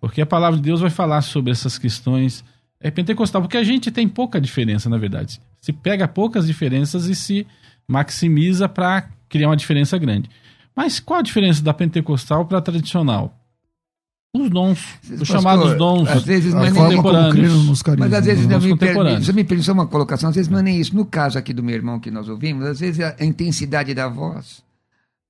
[0.00, 2.44] Porque a palavra de Deus vai falar sobre essas questões
[2.78, 5.40] é pentecostal, porque a gente tem pouca diferença, na verdade.
[5.60, 7.46] Se pega poucas diferenças e se
[7.88, 10.28] maximiza para criar uma diferença grande.
[10.74, 13.34] Mas qual a diferença da pentecostal para a tradicional?
[14.42, 17.82] Os dons, os Pastor, chamados dons às vezes não é A contemporâneos.
[17.82, 17.98] carismas.
[17.98, 18.52] Mas às vezes né?
[18.52, 19.26] não Os me, contemporâneos.
[19.26, 19.34] per...
[19.34, 20.94] me permite uma colocação, às vezes não é nem isso.
[20.94, 24.08] No caso aqui do meu irmão que nós ouvimos, às vezes é a intensidade da
[24.08, 24.64] voz.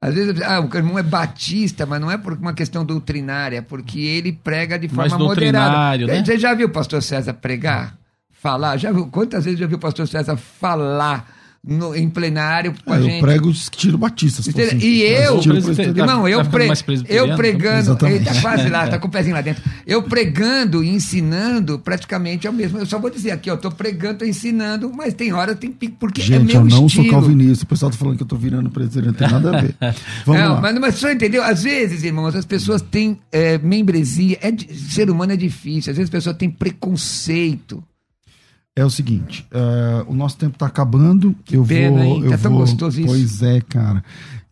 [0.01, 3.99] Às vezes, ah, o irmão é batista, mas não é por uma questão doutrinária, porque
[3.99, 5.25] ele prega de forma moderada.
[5.27, 6.25] doutrinário, né?
[6.25, 7.97] Você já viu o pastor César pregar?
[8.31, 8.77] Falar?
[8.77, 9.07] Já viu?
[9.07, 11.36] Quantas vezes já viu o pastor César falar
[11.67, 13.21] no- em plenário com a É, eu gente.
[13.21, 14.41] prego estilo batista.
[14.43, 14.77] se Entendeu?
[14.77, 14.87] assim.
[14.87, 15.99] E eu, Estilo presbiteriano.
[15.99, 18.17] Irmão, eu, Tá ficando pre- eu pregando, Exatamente.
[18.17, 19.63] ele tá quase lá, tá com o pezinho lá dentro.
[19.87, 22.79] Eu pregando e ensinando, praticamente é o mesmo.
[22.79, 25.97] Eu só vou dizer aqui, ó, tô pregando, tô ensinando, mas tem hora, tem pico,
[25.99, 27.05] porque é Gente, meu eu não estilo.
[27.05, 27.65] sou calvinista.
[27.65, 29.75] O pessoal tá falando que eu tô virando presbiteriano, não tem nada a ver.
[30.25, 30.61] Vamos não, lá.
[30.61, 31.43] mas, mas só entendeu?
[31.43, 34.53] Às vezes, irmãos, as pessoas têm é, membresia, é,
[34.91, 37.83] ser humano é difícil, às vezes a pessoa tem preconceito.
[38.79, 41.35] É o seguinte, é, o nosso tempo tá acabando.
[41.51, 42.23] eu pena, vou, hein?
[42.25, 42.61] eu Tá tão vou.
[42.61, 43.09] gostoso isso.
[43.09, 44.05] Pois é, cara.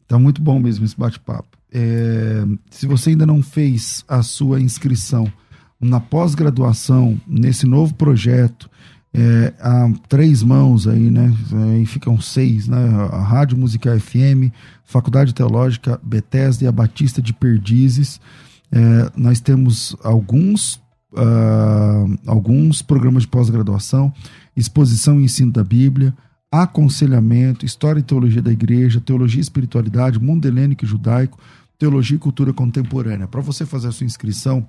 [0.09, 1.47] Tá muito bom mesmo esse bate-papo.
[1.71, 5.31] É, se você ainda não fez a sua inscrição
[5.79, 8.71] na pós-graduação, nesse novo projeto,
[9.13, 11.33] é, há três mãos aí, né?
[11.75, 12.79] Aí ficam seis, né?
[13.13, 14.51] A Rádio Musical FM,
[14.85, 18.19] Faculdade Teológica Bethesda e a Batista de Perdizes.
[18.73, 20.81] É, nós temos alguns,
[21.17, 24.13] ah, alguns programas de pós-graduação,
[24.57, 26.15] exposição e ensino da Bíblia,
[26.51, 31.39] aconselhamento, história e teologia da igreja, teologia e espiritualidade, mundo helênico e judaico,
[31.79, 33.27] teologia e cultura contemporânea.
[33.27, 34.67] Para você fazer a sua inscrição,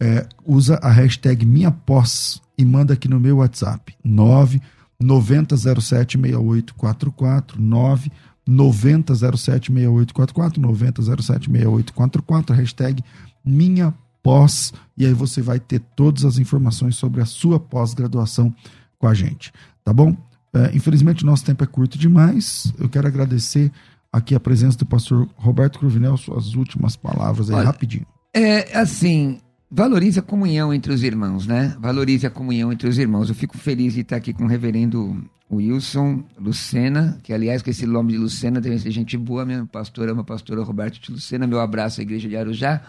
[0.00, 4.60] é, usa a hashtag minha pós e manda aqui no meu WhatsApp 9
[5.00, 8.10] 9007 6844 9
[8.46, 13.04] 9007 6844 9007 6844 hashtag
[13.44, 18.54] minha pós e aí você vai ter todas as informações sobre a sua pós-graduação
[18.98, 19.52] com a gente,
[19.84, 20.16] tá bom?
[20.54, 22.72] É, infelizmente o nosso tempo é curto demais.
[22.78, 23.72] Eu quero agradecer
[24.12, 28.06] aqui a presença do pastor Roberto Cruvinel, suas últimas palavras aí, Olha, rapidinho.
[28.34, 29.38] É assim,
[29.70, 31.74] valorize a comunhão entre os irmãos, né?
[31.80, 33.30] Valorize a comunhão entre os irmãos.
[33.30, 37.86] Eu fico feliz de estar aqui com o reverendo Wilson Lucena, que aliás com esse
[37.86, 41.60] nome de Lucena deve ser gente boa, minha pastora, minha pastora Roberto de Lucena, meu
[41.60, 42.82] abraço à igreja de Arujá.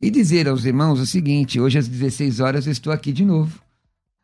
[0.00, 3.60] E dizer aos irmãos o seguinte, hoje às 16 horas eu estou aqui de novo.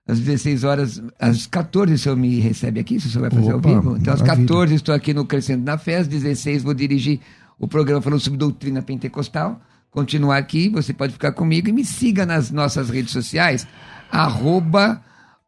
[0.08, 3.52] Às 16 horas, às 14 o senhor me recebe aqui, se o senhor vai fazer
[3.52, 3.96] Opa, ao vivo.
[3.96, 4.46] Então às maravilha.
[4.46, 7.20] 14 estou aqui no Crescendo na Fé, às 16 vou dirigir
[7.58, 9.60] o programa falando sobre doutrina pentecostal.
[9.90, 13.66] Continuar aqui, você pode ficar comigo e me siga nas nossas redes sociais,
[14.10, 15.02] arroba,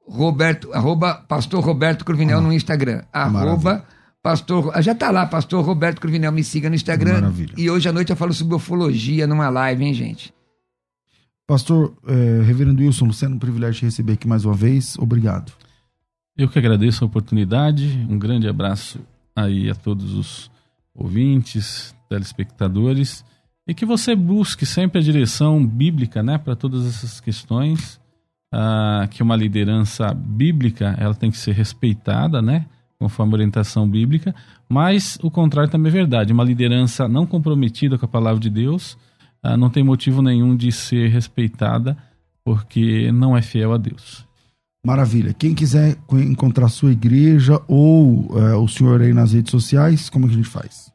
[0.06, 3.02] Roberto, arroba pastor Roberto Cruvinel no Instagram.
[3.12, 3.84] Arroba
[4.22, 7.14] pastor, já tá lá, pastor Roberto Cruvinel, me siga no Instagram.
[7.14, 7.54] Maravilha.
[7.56, 10.32] E hoje à noite eu falo sobre ufologia numa live, hein, gente?
[11.46, 14.98] Pastor eh, Reverendo Wilson Luceno, um privilégio de receber aqui mais uma vez.
[14.98, 15.52] Obrigado.
[16.36, 18.06] Eu que agradeço a oportunidade.
[18.08, 19.00] Um grande abraço
[19.34, 20.50] aí a todos os
[20.94, 23.24] ouvintes, telespectadores.
[23.66, 27.98] E que você busque sempre a direção bíblica né, para todas essas questões.
[28.52, 32.64] Ah, que uma liderança bíblica ela tem que ser respeitada, né,
[32.98, 34.34] conforme a orientação bíblica.
[34.68, 36.32] Mas o contrário também é verdade.
[36.32, 38.96] Uma liderança não comprometida com a palavra de Deus
[39.42, 41.96] ah, não tem motivo nenhum de ser respeitada
[42.44, 44.26] porque não é fiel a Deus.
[44.84, 45.34] Maravilha.
[45.34, 50.24] Quem quiser co- encontrar sua igreja ou eh, o senhor aí nas redes sociais, como
[50.24, 50.90] é que a gente faz?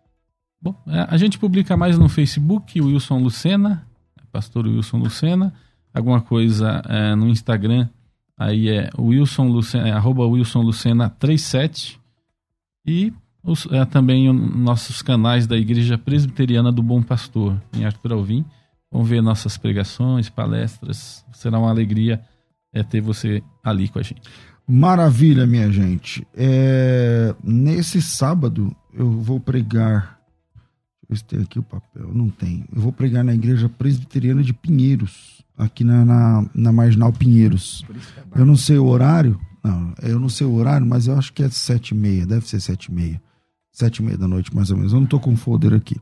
[0.61, 3.85] Bom, é, a gente publica mais no Facebook, Wilson Lucena,
[4.31, 5.53] pastor Wilson Lucena,
[5.93, 7.89] alguma coisa é, no Instagram,
[8.43, 11.99] aí é Wilson Lucena, é, arroba Wilson Lucena 37
[12.85, 13.13] e
[13.43, 18.45] os, é, também os nossos canais da Igreja Presbiteriana do Bom Pastor, em Arthur Alvim.
[18.91, 22.21] Vão ver nossas pregações, palestras, será uma alegria
[22.71, 24.21] é, ter você ali com a gente.
[24.67, 26.25] Maravilha, minha gente.
[26.33, 30.19] É, nesse sábado eu vou pregar.
[30.53, 32.13] Deixa eu ver se tem aqui o papel.
[32.13, 32.65] Não tem.
[32.73, 37.85] Eu vou pregar na Igreja Presbiteriana de Pinheiros, aqui na, na, na Marginal Pinheiros.
[38.35, 39.39] Eu não sei o horário.
[39.63, 42.25] Não, eu não sei o horário, mas eu acho que é sete e meia.
[42.25, 43.21] Deve ser sete e meia.
[43.71, 44.93] Sete e meia da noite, mais ou menos.
[44.93, 45.95] Eu não tô com o folder aqui.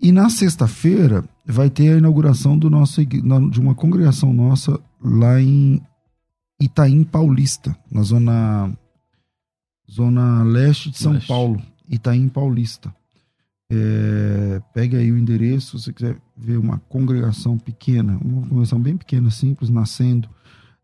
[0.00, 5.80] E na sexta-feira vai ter a inauguração do nosso, de uma congregação nossa lá em
[6.60, 8.78] Itaim Paulista, na zona,
[9.90, 11.28] zona leste de São Leste.
[11.28, 11.62] Paulo.
[11.88, 12.94] Itaim Paulista.
[13.70, 18.96] É, pega aí o endereço, se você quiser ver uma congregação pequena, uma congregação bem
[18.96, 20.28] pequena, simples, nascendo.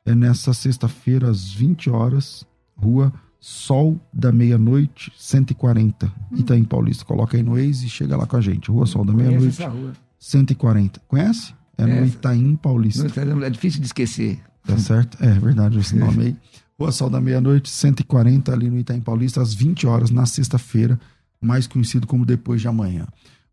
[0.04, 7.04] É nessa sexta-feira, às 20 horas, rua Sol da Meia-Noite, 140, Itaim Paulista.
[7.04, 8.70] Coloca aí no Waze e chega lá com a gente.
[8.70, 9.92] Rua Sol da Meia-Noite, essa rua.
[10.18, 11.00] 140.
[11.06, 11.54] Conhece?
[11.76, 12.16] É no Conheço.
[12.16, 13.24] Itaim Paulista.
[13.24, 14.40] Não, É difícil de esquecer.
[14.66, 15.22] Tá certo?
[15.22, 16.36] É verdade, esse nome aí.
[16.78, 20.98] Rua Sol da Meia-Noite, 140, ali no Itaim Paulista, às 20 horas, na sexta-feira,
[21.44, 23.06] mais conhecido como depois de amanhã.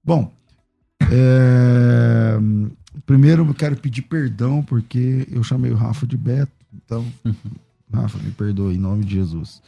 [0.04, 0.32] Bom,
[1.12, 2.38] é,
[3.06, 7.06] primeiro eu quero pedir perdão, porque eu chamei o Rafa de Beto, então,
[7.94, 9.62] Rafa, me perdoe, em nome de Jesus.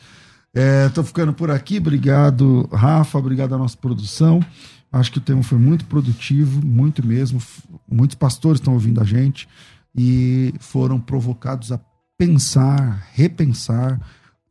[0.53, 4.39] É, tô ficando por aqui, obrigado, Rafa, obrigado à nossa produção.
[4.91, 7.41] Acho que o tema foi muito produtivo, muito mesmo.
[7.91, 9.49] Muitos pastores estão ouvindo a gente
[9.95, 11.79] e foram provocados a
[12.15, 13.99] pensar, repensar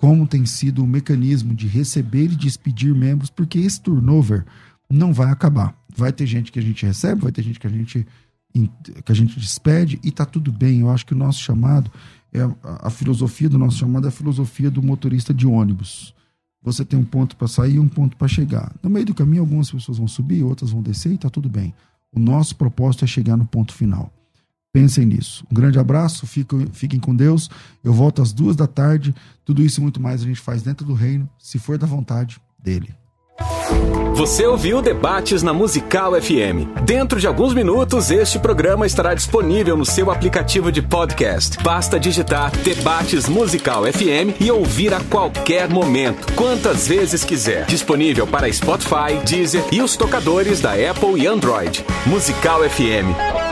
[0.03, 4.45] como tem sido o mecanismo de receber e despedir membros, porque esse turnover
[4.91, 5.79] não vai acabar.
[5.97, 8.05] Vai ter gente que a gente recebe, vai ter gente que a gente
[8.53, 10.81] que a gente despede e tá tudo bem.
[10.81, 11.89] Eu acho que o nosso chamado
[12.33, 16.13] é a, a filosofia do nosso chamado é a filosofia do motorista de ônibus.
[16.65, 18.75] Você tem um ponto para sair e um ponto para chegar.
[18.83, 21.73] No meio do caminho, algumas pessoas vão subir, outras vão descer e tá tudo bem.
[22.13, 24.13] O nosso propósito é chegar no ponto final.
[24.73, 25.45] Pensem nisso.
[25.51, 27.51] Um grande abraço, fiquem, fiquem com Deus.
[27.85, 29.15] Eu volto às duas da tarde.
[29.45, 32.41] Tudo isso e muito mais a gente faz dentro do reino, se for da vontade
[32.59, 32.95] dele.
[34.15, 36.85] Você ouviu Debates na Musical FM.
[36.85, 41.57] Dentro de alguns minutos, este programa estará disponível no seu aplicativo de podcast.
[41.63, 47.67] Basta digitar Debates Musical FM e ouvir a qualquer momento, quantas vezes quiser.
[47.67, 51.85] Disponível para Spotify, Deezer e os tocadores da Apple e Android.
[52.07, 53.52] Musical FM.